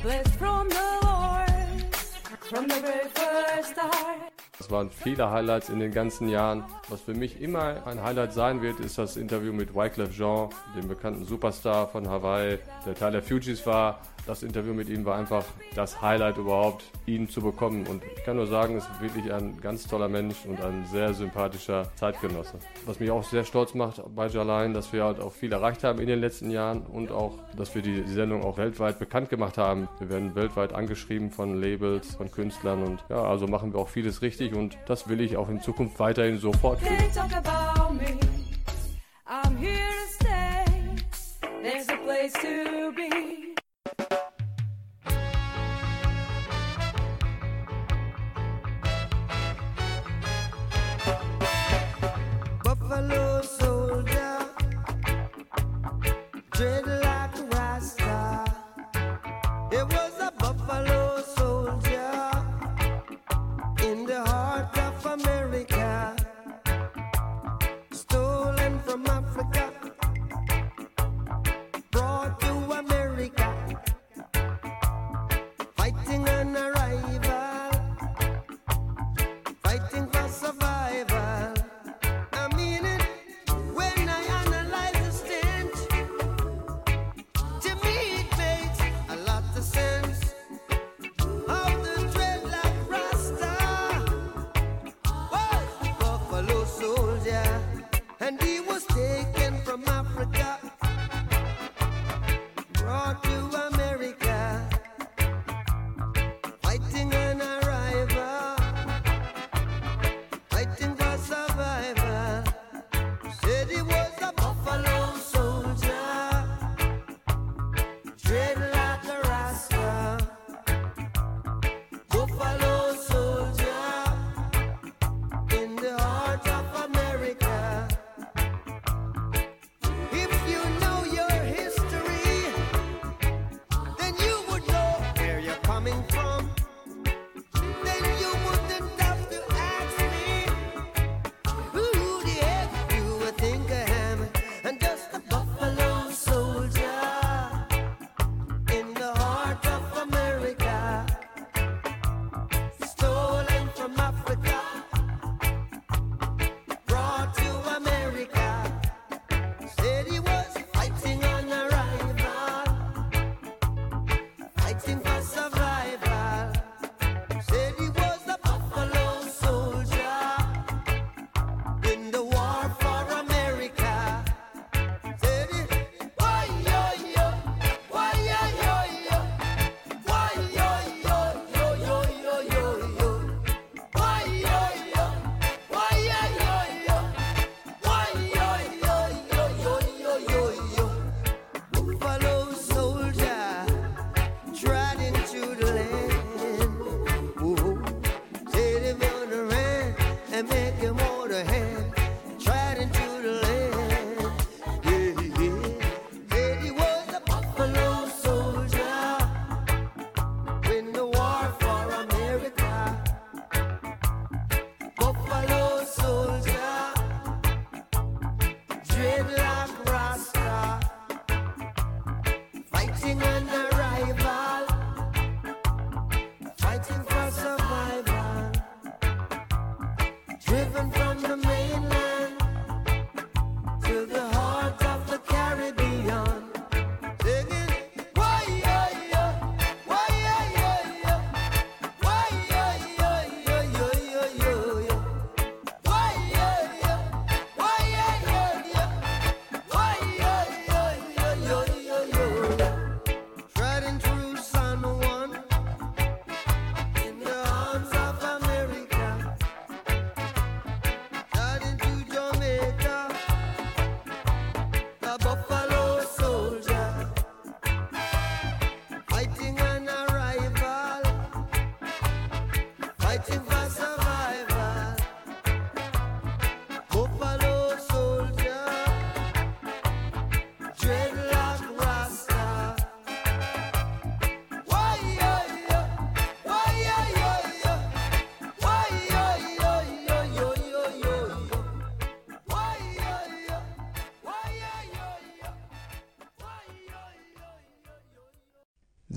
Blessed 0.00 0.36
from 0.36 0.68
the 0.68 1.00
Lord, 1.02 1.96
from 2.42 2.68
the 2.68 2.80
very 2.80 3.08
first 3.08 3.70
start. 3.70 4.32
Es 4.58 4.70
waren 4.70 4.90
viele 4.90 5.30
Highlights 5.30 5.68
in 5.68 5.80
den 5.80 5.92
ganzen 5.92 6.28
Jahren. 6.28 6.64
Was 6.88 7.02
für 7.02 7.12
mich 7.12 7.42
immer 7.42 7.86
ein 7.86 8.02
Highlight 8.02 8.32
sein 8.32 8.62
wird, 8.62 8.80
ist 8.80 8.96
das 8.96 9.16
Interview 9.16 9.52
mit 9.52 9.74
Wyclef 9.74 10.16
Jean, 10.16 10.48
dem 10.74 10.88
bekannten 10.88 11.26
Superstar 11.26 11.88
von 11.88 12.08
Hawaii, 12.08 12.58
der 12.86 12.94
Teil 12.94 13.12
der 13.12 13.22
Fugees 13.22 13.66
war. 13.66 14.00
Das 14.26 14.42
Interview 14.42 14.74
mit 14.74 14.88
ihm 14.88 15.04
war 15.04 15.16
einfach 15.16 15.44
das 15.76 16.02
Highlight 16.02 16.36
überhaupt, 16.36 16.84
ihn 17.06 17.28
zu 17.28 17.40
bekommen. 17.40 17.86
Und 17.86 18.02
ich 18.16 18.24
kann 18.24 18.36
nur 18.36 18.48
sagen, 18.48 18.76
es 18.76 18.84
ist 18.84 19.00
wirklich 19.00 19.32
ein 19.32 19.60
ganz 19.60 19.86
toller 19.86 20.08
Mensch 20.08 20.44
und 20.46 20.60
ein 20.60 20.84
sehr 20.86 21.14
sympathischer 21.14 21.94
Zeitgenosse. 21.94 22.58
Was 22.86 22.98
mich 22.98 23.10
auch 23.12 23.22
sehr 23.22 23.44
stolz 23.44 23.74
macht 23.74 24.02
bei 24.16 24.26
Jalain, 24.26 24.74
dass 24.74 24.92
wir 24.92 25.04
halt 25.04 25.20
auch 25.20 25.32
viel 25.32 25.52
erreicht 25.52 25.84
haben 25.84 26.00
in 26.00 26.08
den 26.08 26.18
letzten 26.18 26.50
Jahren 26.50 26.82
und 26.82 27.12
auch, 27.12 27.34
dass 27.56 27.74
wir 27.74 27.82
die, 27.82 28.04
Sendung 28.06 28.44
auch 28.44 28.56
weltweit 28.56 28.98
bekannt 28.98 29.28
gemacht 29.28 29.58
haben. 29.58 29.88
Wir 29.98 30.08
werden 30.08 30.34
weltweit 30.34 30.72
angeschrieben 30.72 31.30
von 31.30 31.60
Labels, 31.60 32.14
von 32.14 32.30
Künstlern 32.30 32.82
und 32.82 33.04
ja, 33.08 33.22
also 33.22 33.46
machen 33.46 33.72
wir 33.72 33.80
auch 33.80 33.88
vieles 33.88 34.22
richtig 34.22 34.45
und 34.54 34.76
das 34.86 35.08
will 35.08 35.20
ich 35.20 35.36
auch 35.36 35.48
in 35.48 35.60
Zukunft 35.60 35.98
weiterhin 35.98 36.38
so 36.38 36.52
fortführen. 36.52 36.96
They 36.96 37.08
talk 37.12 37.32
about 37.34 37.66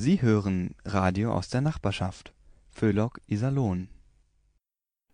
Sie 0.10 0.24
hören 0.24 0.74
Radio 0.86 1.32
aus 1.34 1.50
der 1.50 1.62
Nachbarschaft. 1.62 2.34
Föhlock 2.72 3.22
Iserlohn. 3.28 3.90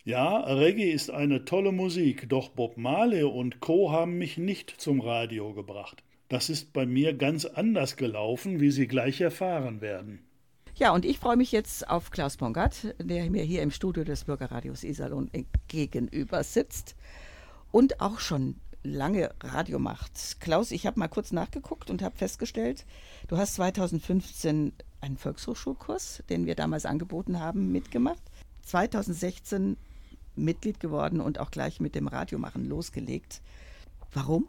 Ja, 0.05 0.39
Reggae 0.39 0.89
ist 0.89 1.09
eine 1.09 1.43
tolle 1.43 1.73
Musik, 1.73 2.29
doch 2.29 2.47
Bob 2.47 2.77
Marley 2.77 3.23
und 3.23 3.59
Co. 3.59 3.91
haben 3.91 4.17
mich 4.17 4.37
nicht 4.37 4.69
zum 4.69 5.01
Radio 5.01 5.53
gebracht. 5.53 6.01
Das 6.29 6.49
ist 6.49 6.71
bei 6.71 6.85
mir 6.85 7.13
ganz 7.13 7.43
anders 7.43 7.97
gelaufen, 7.97 8.61
wie 8.61 8.71
Sie 8.71 8.87
gleich 8.87 9.19
erfahren 9.19 9.81
werden. 9.81 10.25
Ja, 10.75 10.93
und 10.93 11.03
ich 11.03 11.19
freue 11.19 11.35
mich 11.35 11.51
jetzt 11.51 11.89
auf 11.89 12.09
Klaus 12.09 12.37
Pongert, 12.37 12.95
der 12.97 13.29
mir 13.29 13.43
hier 13.43 13.63
im 13.63 13.71
Studio 13.71 14.05
des 14.05 14.23
Bürgerradios 14.23 14.85
Iserlohn 14.85 15.29
gegenüber 15.67 16.41
sitzt 16.41 16.95
und 17.73 17.99
auch 17.99 18.19
schon 18.19 18.61
lange 18.85 19.31
Radio 19.41 19.79
macht. 19.79 20.39
Klaus, 20.39 20.71
ich 20.71 20.85
habe 20.85 20.99
mal 20.99 21.07
kurz 21.07 21.31
nachgeguckt 21.31 21.89
und 21.89 22.01
habe 22.01 22.15
festgestellt, 22.15 22.85
du 23.27 23.37
hast 23.37 23.55
2015 23.55 24.73
einen 25.01 25.17
Volkshochschulkurs, 25.17 26.23
den 26.29 26.45
wir 26.45 26.55
damals 26.55 26.85
angeboten 26.85 27.39
haben, 27.39 27.71
mitgemacht. 27.71 28.21
2016 28.63 29.77
Mitglied 30.35 30.79
geworden 30.79 31.21
und 31.21 31.39
auch 31.39 31.51
gleich 31.51 31.79
mit 31.79 31.95
dem 31.95 32.07
Radiomachen 32.07 32.65
losgelegt. 32.65 33.41
Warum? 34.13 34.47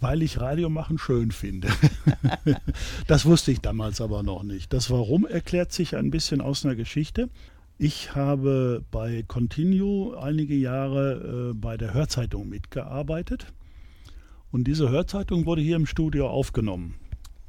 Weil 0.00 0.22
ich 0.22 0.40
Radio 0.40 0.68
machen 0.68 0.98
schön 0.98 1.32
finde. 1.32 1.68
das 3.08 3.24
wusste 3.24 3.50
ich 3.50 3.60
damals 3.60 4.00
aber 4.00 4.22
noch 4.22 4.44
nicht. 4.44 4.72
Das 4.72 4.90
Warum 4.90 5.26
erklärt 5.26 5.72
sich 5.72 5.96
ein 5.96 6.10
bisschen 6.10 6.40
aus 6.40 6.64
einer 6.64 6.76
Geschichte. 6.76 7.28
Ich 7.80 8.16
habe 8.16 8.84
bei 8.90 9.22
Continue 9.22 10.20
einige 10.20 10.56
Jahre 10.56 11.50
äh, 11.52 11.54
bei 11.54 11.76
der 11.76 11.94
Hörzeitung 11.94 12.48
mitgearbeitet. 12.48 13.52
Und 14.50 14.64
diese 14.64 14.88
Hörzeitung 14.88 15.46
wurde 15.46 15.62
hier 15.62 15.76
im 15.76 15.86
Studio 15.86 16.28
aufgenommen. 16.28 16.96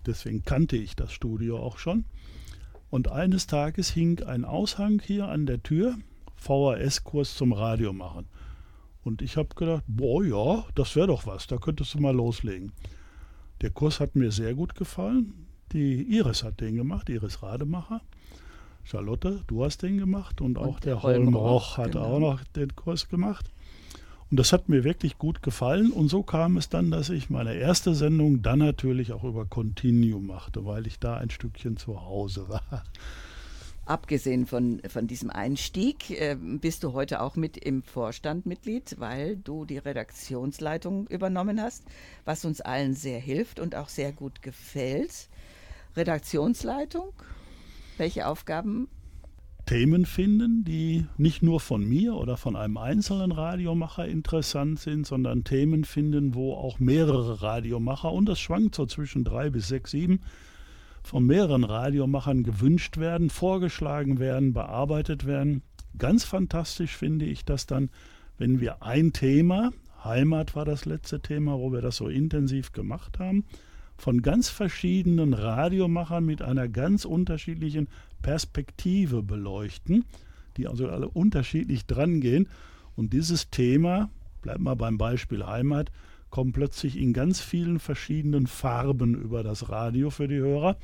Deswegen 0.05 0.43
kannte 0.43 0.77
ich 0.77 0.95
das 0.95 1.11
Studio 1.11 1.57
auch 1.57 1.79
schon. 1.79 2.05
Und 2.91 3.11
eines 3.11 3.47
Tages 3.47 3.89
hing 3.89 4.21
ein 4.21 4.45
Aushang 4.45 5.01
hier 5.03 5.27
an 5.29 5.47
der 5.47 5.63
Tür, 5.63 5.97
VHS-Kurs 6.35 7.33
zum 7.33 7.51
Radio 7.51 7.91
machen. 7.91 8.27
Und 9.01 9.23
ich 9.23 9.35
habe 9.35 9.55
gedacht, 9.55 9.83
boah, 9.87 10.23
ja, 10.23 10.63
das 10.75 10.95
wäre 10.95 11.07
doch 11.07 11.25
was, 11.25 11.47
da 11.47 11.57
könntest 11.57 11.95
du 11.95 12.01
mal 12.01 12.13
loslegen. 12.15 12.71
Der 13.61 13.71
Kurs 13.71 13.99
hat 13.99 14.15
mir 14.15 14.31
sehr 14.31 14.53
gut 14.53 14.75
gefallen. 14.75 15.47
Die 15.71 16.03
Iris 16.03 16.43
hat 16.43 16.61
den 16.61 16.75
gemacht, 16.75 17.09
Iris 17.09 17.41
Rademacher. 17.41 18.01
Charlotte, 18.89 19.43
du 19.45 19.63
hast 19.63 19.83
den 19.83 19.99
gemacht 19.99 20.41
und, 20.41 20.57
auch 20.57 20.79
der 20.79 21.03
Holm 21.03 21.35
Roch 21.35 21.77
hat 21.77 21.91
genau. 21.91 22.05
auch 22.05 22.19
noch 22.19 22.43
den 22.55 22.75
Kurs 22.75 23.07
gemacht. 23.07 23.51
Und 24.31 24.39
das 24.39 24.51
hat 24.51 24.67
mir 24.67 24.83
wirklich 24.83 25.17
gut 25.17 25.43
gefallen. 25.43 25.91
Und 25.91 26.07
so 26.07 26.23
kam 26.23 26.57
es 26.57 26.69
dann, 26.69 26.89
dass 26.89 27.09
ich 27.09 27.29
meine 27.29 27.53
erste 27.53 27.93
Sendung 27.93 28.41
dann 28.41 28.59
natürlich 28.59 29.11
auch 29.11 29.23
über 29.23 29.45
Continue 29.45 30.19
machte, 30.19 30.65
weil 30.65 30.87
ich 30.87 30.99
da 30.99 31.17
ein 31.17 31.29
Stückchen 31.29 31.77
zu 31.77 32.01
Hause 32.01 32.49
war. 32.49 32.83
Abgesehen 33.85 34.45
von, 34.45 34.81
von 34.87 35.07
diesem 35.07 35.31
Einstieg 35.31 36.11
äh, 36.11 36.35
bist 36.35 36.83
du 36.83 36.93
heute 36.93 37.21
auch 37.21 37.35
mit 37.35 37.57
im 37.57 37.81
Vorstand 37.81 38.45
Mitglied, 38.45 38.95
weil 38.99 39.35
du 39.37 39.65
die 39.65 39.79
Redaktionsleitung 39.79 41.07
übernommen 41.07 41.61
hast, 41.61 41.83
was 42.25 42.45
uns 42.45 42.61
allen 42.61 42.93
sehr 42.93 43.19
hilft 43.19 43.59
und 43.59 43.75
auch 43.75 43.89
sehr 43.89 44.13
gut 44.13 44.43
gefällt. 44.43 45.27
Redaktionsleitung, 45.95 47.13
welche 47.99 48.27
Aufgaben? 48.27 48.87
Themen 49.65 50.07
finden, 50.07 50.63
die 50.63 51.05
nicht 51.17 51.43
nur 51.43 51.59
von 51.59 51.87
mir 51.87 52.15
oder 52.15 52.37
von 52.37 52.55
einem 52.55 52.77
einzelnen 52.77 53.31
Radiomacher 53.31 54.07
interessant 54.07 54.79
sind, 54.79 55.05
sondern 55.05 55.43
Themen 55.43 55.83
finden, 55.83 56.33
wo 56.33 56.55
auch 56.55 56.79
mehrere 56.79 57.43
Radiomacher, 57.43 58.11
und 58.11 58.27
das 58.27 58.39
schwankt 58.39 58.73
so 58.73 58.87
zwischen 58.87 59.23
drei 59.23 59.51
bis 59.51 59.67
sechs, 59.67 59.91
sieben, 59.91 60.21
von 61.03 61.25
mehreren 61.25 61.63
Radiomachern 61.63 62.43
gewünscht 62.43 62.97
werden, 62.97 63.29
vorgeschlagen 63.29 64.19
werden, 64.19 64.53
bearbeitet 64.53 65.25
werden. 65.25 65.61
Ganz 65.97 66.23
fantastisch 66.23 66.97
finde 66.97 67.25
ich 67.25 67.45
das 67.45 67.67
dann, 67.67 67.89
wenn 68.37 68.59
wir 68.59 68.81
ein 68.81 69.13
Thema, 69.13 69.71
Heimat 70.03 70.55
war 70.55 70.65
das 70.65 70.85
letzte 70.85 71.19
Thema, 71.19 71.59
wo 71.59 71.71
wir 71.71 71.81
das 71.81 71.97
so 71.97 72.07
intensiv 72.07 72.71
gemacht 72.71 73.19
haben, 73.19 73.45
von 73.99 74.21
ganz 74.21 74.49
verschiedenen 74.49 75.33
Radiomachern 75.33 76.25
mit 76.25 76.41
einer 76.41 76.67
ganz 76.67 77.05
unterschiedlichen 77.05 77.89
Perspektive 78.21 79.21
beleuchten, 79.21 80.05
die 80.57 80.67
also 80.67 80.87
alle 80.89 81.09
unterschiedlich 81.09 81.85
drangehen. 81.85 82.47
Und 82.95 83.13
dieses 83.13 83.49
Thema, 83.49 84.09
bleibt 84.41 84.61
mal 84.61 84.75
beim 84.75 84.97
Beispiel 84.97 85.45
Heimat, 85.45 85.91
kommt 86.29 86.53
plötzlich 86.53 86.97
in 86.97 87.13
ganz 87.13 87.41
vielen 87.41 87.79
verschiedenen 87.79 88.47
Farben 88.47 89.15
über 89.15 89.43
das 89.43 89.69
Radio 89.69 90.09
für 90.09 90.27
die 90.27 90.37
Hörer. 90.37 90.77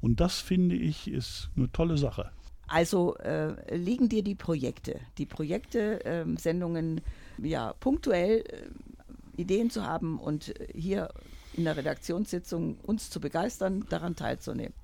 Und 0.00 0.20
das 0.20 0.40
finde 0.40 0.74
ich 0.74 1.10
ist 1.10 1.50
eine 1.56 1.70
tolle 1.72 1.96
Sache. 1.96 2.30
Also 2.68 3.16
äh, 3.16 3.76
liegen 3.76 4.08
dir 4.08 4.22
die 4.22 4.34
Projekte, 4.34 4.98
die 5.18 5.26
Projekte, 5.26 6.00
ähm, 6.04 6.36
Sendungen, 6.36 7.00
ja, 7.38 7.74
punktuell 7.80 8.44
äh, 8.48 9.40
Ideen 9.40 9.70
zu 9.70 9.84
haben 9.84 10.18
und 10.18 10.58
äh, 10.58 10.68
hier 10.74 11.08
in 11.54 11.64
der 11.64 11.76
Redaktionssitzung 11.76 12.76
uns 12.82 13.10
zu 13.10 13.20
begeistern, 13.20 13.84
daran 13.88 14.16
teilzunehmen. 14.16 14.74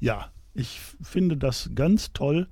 Ja, 0.00 0.30
ich 0.54 0.80
finde 1.02 1.36
das 1.36 1.70
ganz 1.74 2.12
toll, 2.12 2.48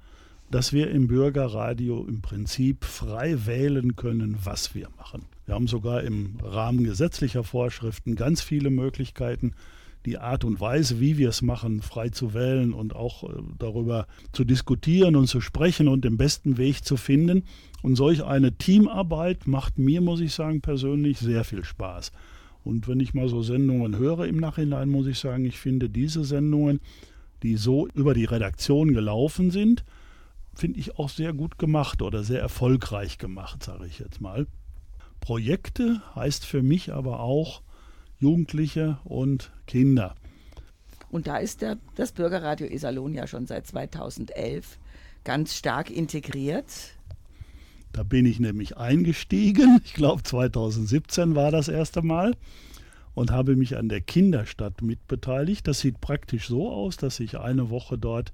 dass 0.51 0.73
wir 0.73 0.91
im 0.91 1.07
Bürgerradio 1.07 2.05
im 2.07 2.23
Prinzip 2.23 2.85
frei 2.85 3.47
wählen 3.47 3.95
können, 3.95 4.37
was 4.43 4.75
wir 4.75 4.89
machen. 4.97 5.27
Wir 5.47 5.55
haben 5.55 5.69
sogar 5.69 6.03
im 6.03 6.39
Rahmen 6.43 6.85
gesetzlicher 6.85 7.45
Vorschriften 7.45 8.17
ganz 8.17 8.41
viele 8.41 8.71
Möglichkeiten, 8.71 9.55
die 10.07 10.19
Art 10.19 10.45
und 10.45 10.61
Weise, 10.61 10.99
wie 10.99 11.19
wir 11.19 11.29
es 11.29 11.43
machen, 11.43 11.83
frei 11.83 12.09
zu 12.09 12.33
wählen 12.33 12.73
und 12.73 12.97
auch 12.97 13.25
äh, 13.25 13.43
darüber 13.59 14.07
zu 14.33 14.45
diskutieren 14.45 15.15
und 15.15 15.27
zu 15.27 15.41
sprechen 15.41 15.89
und 15.89 16.05
den 16.05 16.17
besten 16.17 16.57
Weg 16.57 16.85
zu 16.85 16.97
finden. 16.97 17.45
Und 17.83 17.97
solch 17.97 18.25
eine 18.25 18.53
Teamarbeit 18.53 19.47
macht 19.47 19.79
mir, 19.79 20.01
muss 20.01 20.21
ich 20.21 20.33
sagen, 20.33 20.63
persönlich 20.63 21.19
sehr 21.19 21.45
viel 21.45 21.65
Spaß. 21.65 22.13
Und 22.65 22.89
wenn 22.89 23.01
ich 23.01 23.15
mal 23.15 23.29
so 23.29 23.43
Sendungen 23.43 23.97
höre 23.97 24.27
im 24.27 24.37
Nachhinein, 24.37 24.89
muss 24.89 25.07
ich 25.07 25.19
sagen, 25.19 25.45
ich 25.45 25.59
finde 25.59 25.89
diese 25.89 26.25
Sendungen, 26.25 26.81
die 27.43 27.57
so 27.57 27.89
über 27.89 28.15
die 28.15 28.27
Redaktion 28.27 28.93
gelaufen 28.93 29.51
sind, 29.51 29.85
finde 30.55 30.79
ich 30.79 30.99
auch 30.99 31.09
sehr 31.09 31.33
gut 31.33 31.59
gemacht 31.59 32.03
oder 32.03 32.23
sehr 32.23 32.41
erfolgreich 32.41 33.19
gemacht, 33.19 33.63
sage 33.63 33.87
ich 33.87 33.99
jetzt 33.99 34.21
mal. 34.21 34.47
Projekte 35.21 36.03
heißt 36.15 36.45
für 36.45 36.63
mich 36.63 36.93
aber 36.93 37.21
auch 37.21 37.63
Jugendliche 38.19 38.99
und 39.05 39.53
Kinder. 39.67 40.15
Und 41.11 41.27
da 41.27 41.39
ist 41.39 41.63
der, 41.63 41.79
das 41.97 42.13
Bürgerradio 42.13 42.67
Iserlohn 42.67 43.15
ja 43.15 43.27
schon 43.27 43.47
seit 43.47 43.67
2011 43.67 44.79
ganz 45.25 45.55
stark 45.55 45.91
integriert. 45.91 46.95
Da 47.93 48.03
bin 48.03 48.27
ich 48.27 48.41
nämlich 48.41 48.77
eingestiegen. 48.77 49.81
Ich 49.85 49.95
glaube, 49.95 50.23
2017 50.23 51.35
war 51.35 51.51
das 51.51 51.69
erste 51.69 52.03
Mal 52.03 52.35
und 53.15 53.31
habe 53.31 53.57
mich 53.57 53.77
an 53.77 53.89
der 53.89 54.01
Kinderstadt 54.01 54.83
mitbeteiligt. 54.83 55.67
Das 55.67 55.81
sieht 55.81 56.01
praktisch 56.01 56.49
so 56.49 56.71
aus, 56.71 56.97
dass 56.97 57.21
ich 57.21 57.39
eine 57.39 57.71
Woche 57.71 57.99
dort 57.99 58.33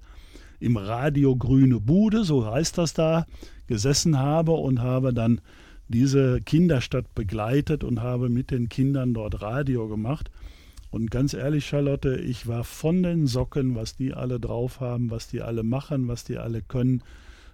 im 0.61 0.76
Radio 0.76 1.36
Grüne 1.36 1.80
Bude, 1.80 2.24
so 2.24 2.46
heißt 2.46 2.78
das 2.78 2.94
da, 2.94 3.26
gesessen 3.66 4.18
habe 4.18 4.52
und 4.52 4.80
habe 4.80 5.12
dann 5.12 5.40
diese 5.88 6.40
Kinderstadt 6.40 7.14
begleitet 7.14 7.84
und 7.84 8.00
habe 8.02 8.28
mit 8.28 8.50
den 8.50 8.68
Kindern 8.68 9.14
dort 9.14 9.40
Radio 9.42 9.88
gemacht. 9.88 10.30
Und 10.90 11.11
ganz 11.11 11.34
ehrlich, 11.34 11.66
Charlotte, 11.66 12.16
ich 12.16 12.46
war 12.46 12.64
von 12.64 13.02
den 13.02 13.26
Socken, 13.26 13.74
was 13.74 13.96
die 13.96 14.14
alle 14.14 14.40
drauf 14.40 14.80
haben, 14.80 15.11
was 15.11 15.28
die 15.28 15.42
alle 15.42 15.62
machen, 15.62 16.09
was 16.09 16.24
die 16.24 16.38
alle 16.38 16.62
können. 16.62 17.02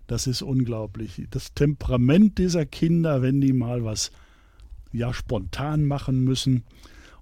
Das 0.06 0.26
ist 0.26 0.42
unglaublich. 0.42 1.26
Das 1.30 1.54
Temperament 1.54 2.38
dieser 2.38 2.66
Kinder, 2.66 3.22
wenn 3.22 3.40
die 3.40 3.52
mal 3.52 3.84
was 3.84 4.10
ja 4.92 5.14
spontan 5.14 5.84
machen 5.84 6.22
müssen 6.24 6.64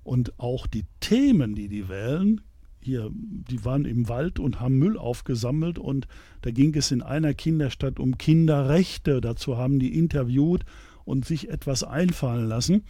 und 0.03 0.39
auch 0.39 0.67
die 0.67 0.85
Themen, 1.01 1.55
die 1.55 1.69
die 1.69 1.89
wählen, 1.89 2.41
hier, 2.83 3.11
die 3.13 3.65
waren 3.65 3.85
im 3.85 4.09
Wald 4.09 4.39
und 4.39 4.59
haben 4.59 4.79
Müll 4.79 4.97
aufgesammelt 4.97 5.79
und 5.79 6.09
da 6.43 6.51
ging 6.51 6.75
es 6.75 6.91
in 6.91 7.03
einer 7.03 7.35
Kinderstadt 7.35 8.01
um 8.01 8.17
Kinderrechte. 8.17 9.21
Dazu 9.21 9.59
haben 9.59 9.79
die 9.79 9.97
interviewt 9.99 10.65
und 11.05 11.27
sich 11.27 11.51
etwas 11.51 11.85
einfallen 11.85 12.49
lassen. 12.49 12.85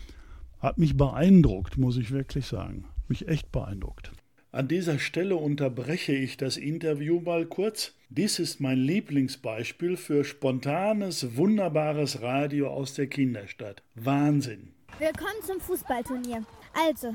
Hat 0.61 0.79
mich 0.79 0.97
beeindruckt, 0.97 1.77
muss 1.77 1.97
ich 1.97 2.13
wirklich 2.13 2.47
sagen. 2.47 2.85
Mich 3.09 3.27
echt 3.27 3.51
beeindruckt. 3.51 4.13
An 4.53 4.69
dieser 4.69 4.99
Stelle 4.99 5.37
unterbreche 5.37 6.13
ich 6.13 6.37
das 6.37 6.57
Interview 6.57 7.21
mal 7.21 7.47
kurz. 7.47 7.95
Dies 8.13 8.41
ist 8.41 8.59
mein 8.61 8.77
Lieblingsbeispiel 8.77 9.97
für 9.97 10.25
spontanes, 10.25 11.37
wunderbares 11.37 12.21
Radio 12.21 12.69
aus 12.69 12.95
der 12.95 13.07
Kinderstadt. 13.07 13.85
Wahnsinn. 13.95 14.75
Willkommen 14.99 15.41
zum 15.47 15.61
Fußballturnier. 15.61 16.45
Also, 16.75 17.15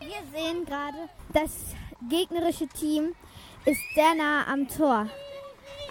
wir 0.00 0.22
sehen 0.34 0.64
gerade, 0.66 1.08
das 1.32 1.76
gegnerische 2.10 2.66
Team 2.66 3.14
ist 3.64 3.80
sehr 3.94 4.12
nah 4.16 4.44
am 4.48 4.66
Tor. 4.66 5.08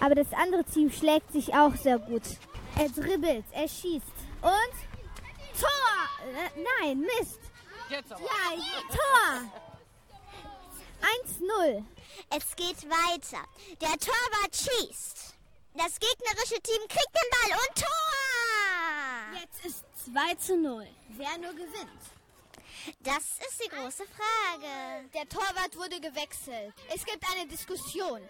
Aber 0.02 0.14
das 0.14 0.30
andere 0.34 0.64
Team 0.64 0.90
schlägt 0.90 1.32
sich 1.32 1.54
auch 1.54 1.74
sehr 1.76 1.98
gut. 1.98 2.36
Er 2.78 2.90
dribbelt, 2.90 3.46
er 3.50 3.66
schießt. 3.66 4.12
Und 4.42 4.74
Tor! 5.58 5.88
Äh, 6.28 6.82
nein, 6.82 7.00
Mist. 7.00 7.40
Jetzt 7.88 8.12
aber. 8.12 8.20
Ja, 8.20 8.60
Tor! 8.90 9.62
1-0. 11.72 11.82
Es 12.36 12.56
geht 12.56 12.88
weiter. 12.90 13.44
Der 13.80 13.96
Torwart 13.98 14.54
schießt. 14.56 15.34
Das 15.76 15.98
gegnerische 16.00 16.60
Team 16.62 16.80
kriegt 16.88 17.14
den 17.14 17.30
Ball 17.30 17.58
und 17.58 17.76
Tor! 17.76 19.40
Jetzt 19.40 19.64
ist 19.66 19.84
2 20.12 20.34
zu 20.36 20.56
0. 20.56 20.84
Wer 21.16 21.38
nur 21.40 21.52
gewinnt. 21.52 22.02
Das 23.02 23.38
ist 23.48 23.62
die 23.64 23.68
große 23.68 24.04
Frage. 24.04 25.08
Der 25.14 25.28
Torwart 25.28 25.76
wurde 25.76 26.00
gewechselt. 26.00 26.72
Es 26.94 27.04
gibt 27.04 27.24
eine 27.34 27.48
Diskussion. 27.48 28.20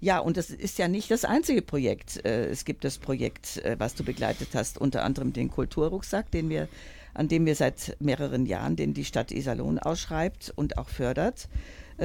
Ja, 0.00 0.18
und 0.18 0.36
das 0.36 0.50
ist 0.50 0.78
ja 0.78 0.88
nicht 0.88 1.10
das 1.10 1.24
einzige 1.24 1.62
Projekt. 1.62 2.24
Äh, 2.24 2.46
Es 2.46 2.64
gibt 2.64 2.84
das 2.84 2.98
Projekt, 2.98 3.58
äh, 3.58 3.76
was 3.78 3.94
du 3.94 4.02
begleitet 4.02 4.48
hast, 4.54 4.78
unter 4.78 5.04
anderem 5.04 5.32
den 5.32 5.50
Kulturrucksack, 5.50 6.30
den 6.30 6.48
wir, 6.48 6.68
an 7.14 7.28
dem 7.28 7.46
wir 7.46 7.54
seit 7.54 7.96
mehreren 8.00 8.46
Jahren, 8.46 8.76
den 8.76 8.94
die 8.94 9.04
Stadt 9.04 9.30
Iserlohn 9.30 9.78
ausschreibt 9.78 10.52
und 10.56 10.78
auch 10.78 10.88
fördert, 10.88 11.48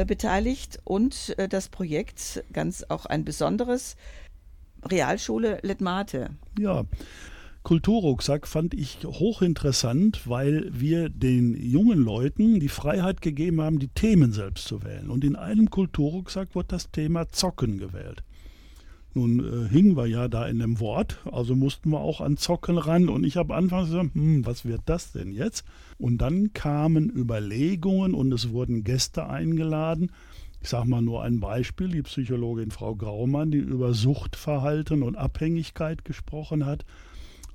beteiligt. 0.04 0.80
Und 0.84 1.36
äh, 1.38 1.48
das 1.48 1.70
Projekt, 1.70 2.44
ganz 2.52 2.84
auch 2.90 3.06
ein 3.06 3.24
besonderes, 3.24 3.96
Realschule 4.84 5.60
Letmate. 5.62 6.32
Ja, 6.60 6.84
Kulturrucksack 7.64 8.48
fand 8.48 8.76
ich 8.76 9.00
hochinteressant, 9.04 10.30
weil 10.30 10.70
wir 10.72 11.10
den 11.10 11.56
jungen 11.60 11.98
Leuten 11.98 12.60
die 12.60 12.70
Freiheit 12.70 13.22
gegeben 13.22 13.60
haben, 13.60 13.80
die 13.80 13.88
Themen 13.88 14.32
selbst 14.32 14.68
zu 14.68 14.84
wählen. 14.84 15.10
Und 15.10 15.24
in 15.24 15.36
einem 15.36 15.72
Kulturrucksack 15.72 16.54
wird 16.54 16.72
das 16.72 16.92
Thema 16.92 17.28
Zocken 17.30 17.80
gewählt. 17.80 18.24
Nun 19.16 19.40
äh, 19.40 19.70
hingen 19.70 19.96
wir 19.96 20.08
ja 20.08 20.28
da 20.28 20.46
in 20.46 20.60
dem 20.60 20.80
Wort, 20.80 21.20
also 21.32 21.56
mussten 21.56 21.90
wir 21.90 22.02
auch 22.02 22.22
an 22.22 22.38
Zocken 22.38 22.78
ran. 22.78 23.10
Und 23.10 23.24
ich 23.24 23.38
habe 23.38 23.56
anfangs 23.56 23.90
gesagt, 23.90 24.14
hm, 24.14 24.46
was 24.46 24.66
wird 24.66 24.82
das 24.86 25.14
denn 25.14 25.32
jetzt? 25.32 25.66
Und 25.98 26.20
dann 26.20 26.52
kamen 26.54 27.10
Überlegungen 27.10 28.14
und 28.14 28.32
es 28.34 28.52
wurden 28.52 28.84
Gäste 28.84 29.28
eingeladen. 29.28 30.12
Ich 30.62 30.70
sage 30.70 30.90
mal 30.90 31.02
nur 31.02 31.24
ein 31.24 31.40
Beispiel, 31.40 31.88
die 31.88 32.02
Psychologin 32.02 32.72
Frau 32.72 32.96
Graumann, 32.96 33.52
die 33.52 33.58
über 33.58 33.94
Suchtverhalten 33.94 35.02
und 35.02 35.16
Abhängigkeit 35.16 36.04
gesprochen 36.04 36.66
hat 36.66 36.86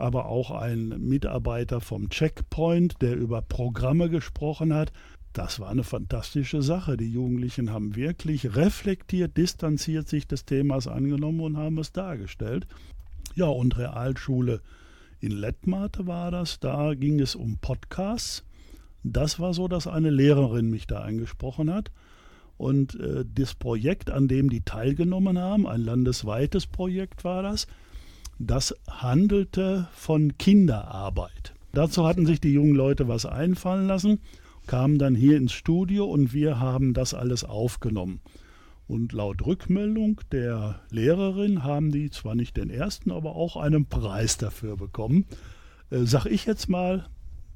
aber 0.01 0.27
auch 0.27 0.51
ein 0.51 0.89
Mitarbeiter 0.99 1.81
vom 1.81 2.09
Checkpoint, 2.09 3.03
der 3.03 3.17
über 3.17 3.43
Programme 3.43 4.09
gesprochen 4.09 4.73
hat. 4.75 4.93
Das 5.33 5.61
war 5.61 5.69
eine 5.71 5.85
fantastische 5.85 6.61
Sache. 6.61 6.97
Die 6.97 7.11
Jugendlichen 7.11 7.71
haben 7.71 7.95
wirklich 7.95 8.57
reflektiert, 8.57 9.37
distanziert 9.37 10.09
sich 10.09 10.27
des 10.27 10.45
Themas 10.45 10.89
angenommen 10.89 11.41
und 11.41 11.57
haben 11.57 11.79
es 11.79 11.93
dargestellt. 11.93 12.67
Ja, 13.37 13.47
und 13.47 13.79
Realschule 13.79 14.61
in 15.21 15.31
Lettmate 15.31 16.07
war 16.07 16.31
das. 16.31 16.59
Da 16.59 16.95
ging 16.95 17.21
es 17.21 17.37
um 17.37 17.59
Podcasts. 17.59 18.45
Das 19.05 19.39
war 19.39 19.55
so, 19.55 19.69
dass 19.69 19.87
eine 19.87 20.11
Lehrerin 20.11 20.69
mich 20.69 20.87
da 20.87 21.01
angesprochen 21.01 21.73
hat. 21.73 21.93
Und 22.57 22.99
äh, 23.01 23.25
das 23.25 23.55
Projekt, 23.55 24.11
an 24.11 24.29
dem 24.29 24.51
die 24.51 24.63
teilgenommen 24.63 25.39
haben, 25.39 25.67
ein 25.67 25.81
landesweites 25.81 26.67
Projekt 26.67 27.25
war 27.25 27.43
das, 27.43 27.67
das 28.39 28.75
handelte 28.89 29.89
von 29.93 30.37
Kinderarbeit. 30.37 31.55
Dazu 31.73 32.07
hatten 32.07 32.27
sich 32.27 32.41
die 32.41 32.53
jungen 32.53 32.75
Leute 32.75 33.09
was 33.09 33.25
einfallen 33.27 33.87
lassen, 33.87 34.21
kamen 34.71 35.01
dann 35.01 35.17
hier 35.17 35.37
ins 35.37 35.53
Studio 35.53 36.05
und 36.05 36.33
wir 36.33 36.61
haben 36.61 36.95
das 36.95 37.13
alles 37.13 37.43
aufgenommen. 37.43 38.21
Und 38.87 39.13
laut 39.13 39.45
Rückmeldung 39.45 40.21
der 40.31 40.79
Lehrerin 40.91 41.65
haben 41.65 41.91
die 41.91 42.09
zwar 42.11 42.37
nicht 42.37 42.57
den 42.57 42.71
ersten, 42.71 43.11
aber 43.11 43.35
auch 43.35 43.57
einen 43.57 43.87
Preis 43.87 44.37
dafür 44.37 44.77
bekommen. 44.77 45.27
Äh, 45.91 46.05
sag 46.05 46.27
ich 46.27 46.47
jetzt 46.47 46.69
mal, 46.69 47.09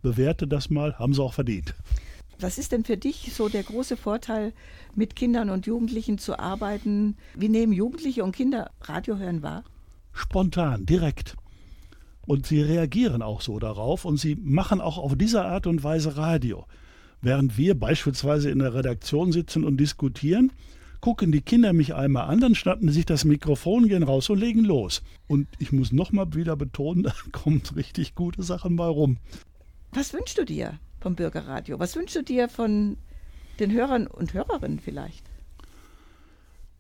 bewerte 0.03 0.49
das 0.49 0.71
mal, 0.71 0.99
haben 0.99 1.15
sie 1.15 1.23
auch 1.23 1.35
verdient. 1.35 1.77
Was 2.41 2.59
ist 2.59 2.73
denn 2.73 2.83
für 2.83 2.97
dich 2.97 3.33
so 3.33 3.49
der 3.49 3.63
große 3.63 3.97
Vorteil, 3.97 4.53
mit 4.97 5.15
Kindern 5.15 5.51
und 5.51 5.67
Jugendlichen 5.67 6.19
zu 6.19 6.41
arbeiten? 6.41 7.17
Wie 7.37 7.49
nehmen 7.49 7.73
Jugendliche 7.73 8.25
und 8.25 8.35
Kinder 8.35 8.73
Radio 8.81 9.19
hören 9.19 9.41
wahr? 9.41 9.63
spontan, 10.13 10.85
direkt. 10.85 11.37
Und 12.27 12.45
sie 12.47 12.61
reagieren 12.61 13.23
auch 13.23 13.41
so 13.41 13.61
darauf 13.61 14.05
und 14.05 14.17
sie 14.17 14.35
machen 14.35 14.81
auch 14.81 14.99
auf 14.99 15.15
diese 15.17 15.45
Art 15.45 15.69
und 15.69 15.85
Weise 15.85 16.17
Radio. 16.17 16.67
Während 17.25 17.57
wir 17.57 17.75
beispielsweise 17.75 18.51
in 18.51 18.59
der 18.59 18.75
Redaktion 18.75 19.33
sitzen 19.33 19.65
und 19.65 19.79
diskutieren, 19.79 20.53
gucken 21.01 21.33
die 21.33 21.41
Kinder 21.41 21.73
mich 21.73 21.95
einmal 21.95 22.29
an, 22.29 22.39
dann 22.39 22.55
schnappen 22.55 22.89
sie 22.89 22.97
sich 22.97 23.07
das 23.07 23.25
Mikrofon, 23.25 23.89
gehen 23.89 24.03
raus 24.03 24.29
und 24.29 24.39
legen 24.39 24.63
los. 24.63 25.03
Und 25.27 25.49
ich 25.59 25.73
muss 25.73 25.91
nochmal 25.91 26.35
wieder 26.35 26.55
betonen, 26.55 27.03
da 27.05 27.15
kommt 27.33 27.77
richtig 27.77 28.15
gute 28.15 28.43
Sachen 28.43 28.77
bei 28.77 28.85
rum. 28.85 29.17
Was 29.93 30.13
wünschst 30.13 30.37
du 30.37 30.45
dir 30.45 30.79
vom 31.01 31.15
Bürgerradio? 31.15 31.79
Was 31.79 31.97
wünschst 31.97 32.15
du 32.15 32.23
dir 32.23 32.51
von 32.51 32.99
den 33.59 33.73
Hörern 33.73 34.07
und 34.07 34.35
Hörerinnen 34.35 34.79
vielleicht? 34.79 35.25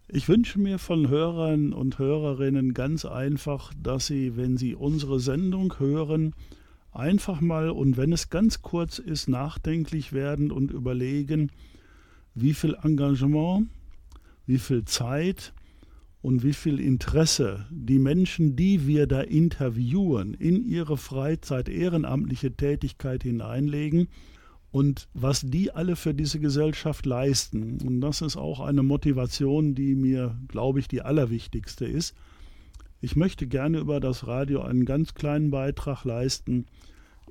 Ich 0.08 0.28
wünsche 0.28 0.60
mir 0.60 0.78
von 0.78 1.08
Hörern 1.08 1.72
und 1.72 1.98
Hörerinnen 1.98 2.74
ganz 2.74 3.06
einfach, 3.06 3.72
dass 3.82 4.08
sie, 4.08 4.36
wenn 4.36 4.58
sie 4.58 4.74
unsere 4.74 5.20
Sendung 5.20 5.78
hören, 5.78 6.34
einfach 6.94 7.40
mal 7.40 7.70
und 7.70 7.96
wenn 7.96 8.12
es 8.12 8.30
ganz 8.30 8.62
kurz 8.62 8.98
ist, 8.98 9.28
nachdenklich 9.28 10.12
werden 10.12 10.50
und 10.50 10.70
überlegen, 10.70 11.50
wie 12.34 12.54
viel 12.54 12.76
Engagement, 12.82 13.68
wie 14.46 14.58
viel 14.58 14.84
Zeit 14.84 15.52
und 16.22 16.42
wie 16.42 16.52
viel 16.52 16.80
Interesse 16.80 17.66
die 17.70 17.98
Menschen, 17.98 18.56
die 18.56 18.86
wir 18.86 19.06
da 19.06 19.20
interviewen, 19.20 20.34
in 20.34 20.64
ihre 20.64 20.96
Freizeit, 20.96 21.68
ehrenamtliche 21.68 22.56
Tätigkeit 22.56 23.22
hineinlegen 23.22 24.08
und 24.70 25.08
was 25.14 25.42
die 25.42 25.70
alle 25.70 25.96
für 25.96 26.14
diese 26.14 26.40
Gesellschaft 26.40 27.06
leisten. 27.06 27.78
Und 27.82 28.00
das 28.00 28.22
ist 28.22 28.36
auch 28.36 28.60
eine 28.60 28.82
Motivation, 28.82 29.74
die 29.74 29.94
mir, 29.94 30.36
glaube 30.48 30.80
ich, 30.80 30.88
die 30.88 31.02
allerwichtigste 31.02 31.84
ist. 31.84 32.14
Ich 33.00 33.16
möchte 33.16 33.46
gerne 33.46 33.78
über 33.78 34.00
das 34.00 34.26
Radio 34.26 34.62
einen 34.62 34.84
ganz 34.84 35.14
kleinen 35.14 35.50
Beitrag 35.50 36.04
leisten, 36.04 36.66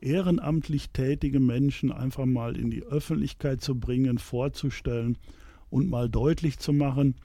ehrenamtlich 0.01 0.91
tätige 0.91 1.39
Menschen 1.39 1.91
einfach 1.91 2.25
mal 2.25 2.57
in 2.57 2.69
die 2.69 2.83
Öffentlichkeit 2.83 3.61
zu 3.61 3.79
bringen, 3.79 4.17
vorzustellen 4.17 5.17
und 5.69 5.89
mal 5.89 6.09
deutlich 6.09 6.59
zu 6.59 6.73
machen, 6.73 7.15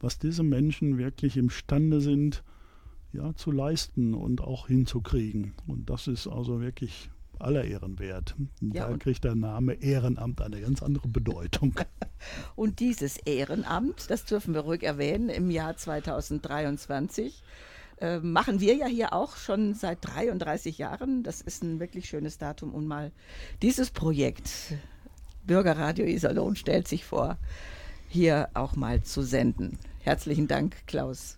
was 0.00 0.18
diese 0.18 0.42
Menschen 0.42 0.98
wirklich 0.98 1.36
imstande 1.36 2.00
sind, 2.00 2.42
ja, 3.12 3.34
zu 3.34 3.50
leisten 3.50 4.14
und 4.14 4.40
auch 4.40 4.66
hinzukriegen. 4.66 5.54
Und 5.66 5.88
das 5.88 6.06
ist 6.06 6.26
also 6.26 6.60
wirklich 6.60 7.10
aller 7.38 7.64
Ehren 7.64 7.98
wert. 7.98 8.34
Ja, 8.60 8.88
da 8.88 8.96
kriegt 8.96 9.24
der 9.24 9.34
Name 9.34 9.74
Ehrenamt 9.74 10.40
eine 10.40 10.60
ganz 10.60 10.82
andere 10.82 11.08
Bedeutung. 11.08 11.74
Und 12.56 12.80
dieses 12.80 13.18
Ehrenamt, 13.18 14.10
das 14.10 14.24
dürfen 14.24 14.54
wir 14.54 14.62
ruhig 14.62 14.82
erwähnen, 14.82 15.28
im 15.28 15.50
Jahr 15.50 15.76
2023 15.76 17.42
äh, 18.00 18.18
machen 18.18 18.60
wir 18.60 18.74
ja 18.74 18.86
hier 18.86 19.12
auch 19.12 19.36
schon 19.36 19.74
seit 19.74 19.98
33 20.02 20.78
Jahren. 20.78 21.22
Das 21.22 21.40
ist 21.40 21.62
ein 21.62 21.80
wirklich 21.80 22.08
schönes 22.08 22.38
Datum, 22.38 22.74
um 22.74 22.86
mal 22.86 23.12
dieses 23.62 23.90
Projekt 23.90 24.74
Bürgerradio 25.46 26.04
Iserlohn 26.04 26.56
stellt 26.56 26.88
sich 26.88 27.04
vor, 27.04 27.38
hier 28.08 28.48
auch 28.54 28.76
mal 28.76 29.02
zu 29.02 29.22
senden. 29.22 29.78
Herzlichen 30.00 30.48
Dank, 30.48 30.76
Klaus. 30.86 31.36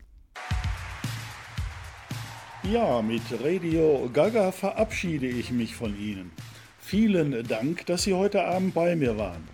Ja, 2.65 3.03
mit 3.03 3.23
Radio 3.43 4.11
Gaga 4.13 4.53
verabschiede 4.53 5.27
ich 5.27 5.51
mich 5.51 5.77
von 5.77 5.99
Ihnen. 5.99 6.33
Vielen 6.79 7.47
Dank, 7.47 7.87
dass 7.87 8.03
Sie 8.03 8.15
heute 8.15 8.45
Abend 8.45 8.75
bei 8.75 8.97
mir 8.97 9.17
waren. 9.17 9.47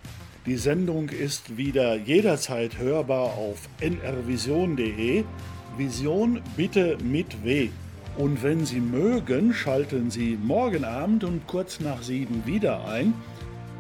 Die 0.47 0.57
Sendung 0.57 1.09
ist 1.09 1.57
wieder 1.57 1.97
jederzeit 1.97 2.79
hörbar 2.79 3.35
auf 3.35 3.69
nrvision.de. 3.81 5.25
Vision 5.77 6.41
bitte 6.57 6.97
mit 7.03 7.45
W. 7.45 7.69
Und 8.17 8.43
wenn 8.43 8.65
Sie 8.65 8.81
mögen, 8.81 9.53
schalten 9.53 10.11
Sie 10.11 10.39
morgen 10.43 10.85
Abend 10.85 11.25
und 11.25 11.47
kurz 11.47 11.81
nach 11.81 12.03
sieben 12.03 12.47
wieder 12.47 12.87
ein 12.87 13.13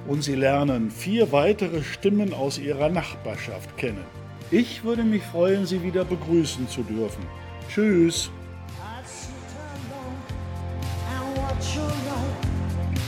und 0.07 0.23
Sie 0.23 0.35
lernen 0.35 0.91
vier 0.91 1.31
weitere 1.33 1.83
Stimmen 1.83 2.35
aus 2.35 2.59
Ihrer 2.59 2.89
Nachbarschaft 2.89 3.77
kennen. 3.77 4.05
Ich 4.51 4.85
würde 4.85 5.05
mich 5.05 5.23
freuen, 5.23 5.67
Sie 5.67 5.83
wieder 5.83 6.05
begrüßen 6.05 6.69
zu 6.69 6.83
dürfen. 6.83 7.25
Tschüss. 7.69 8.31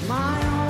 My 0.09 0.41
only 0.41 0.66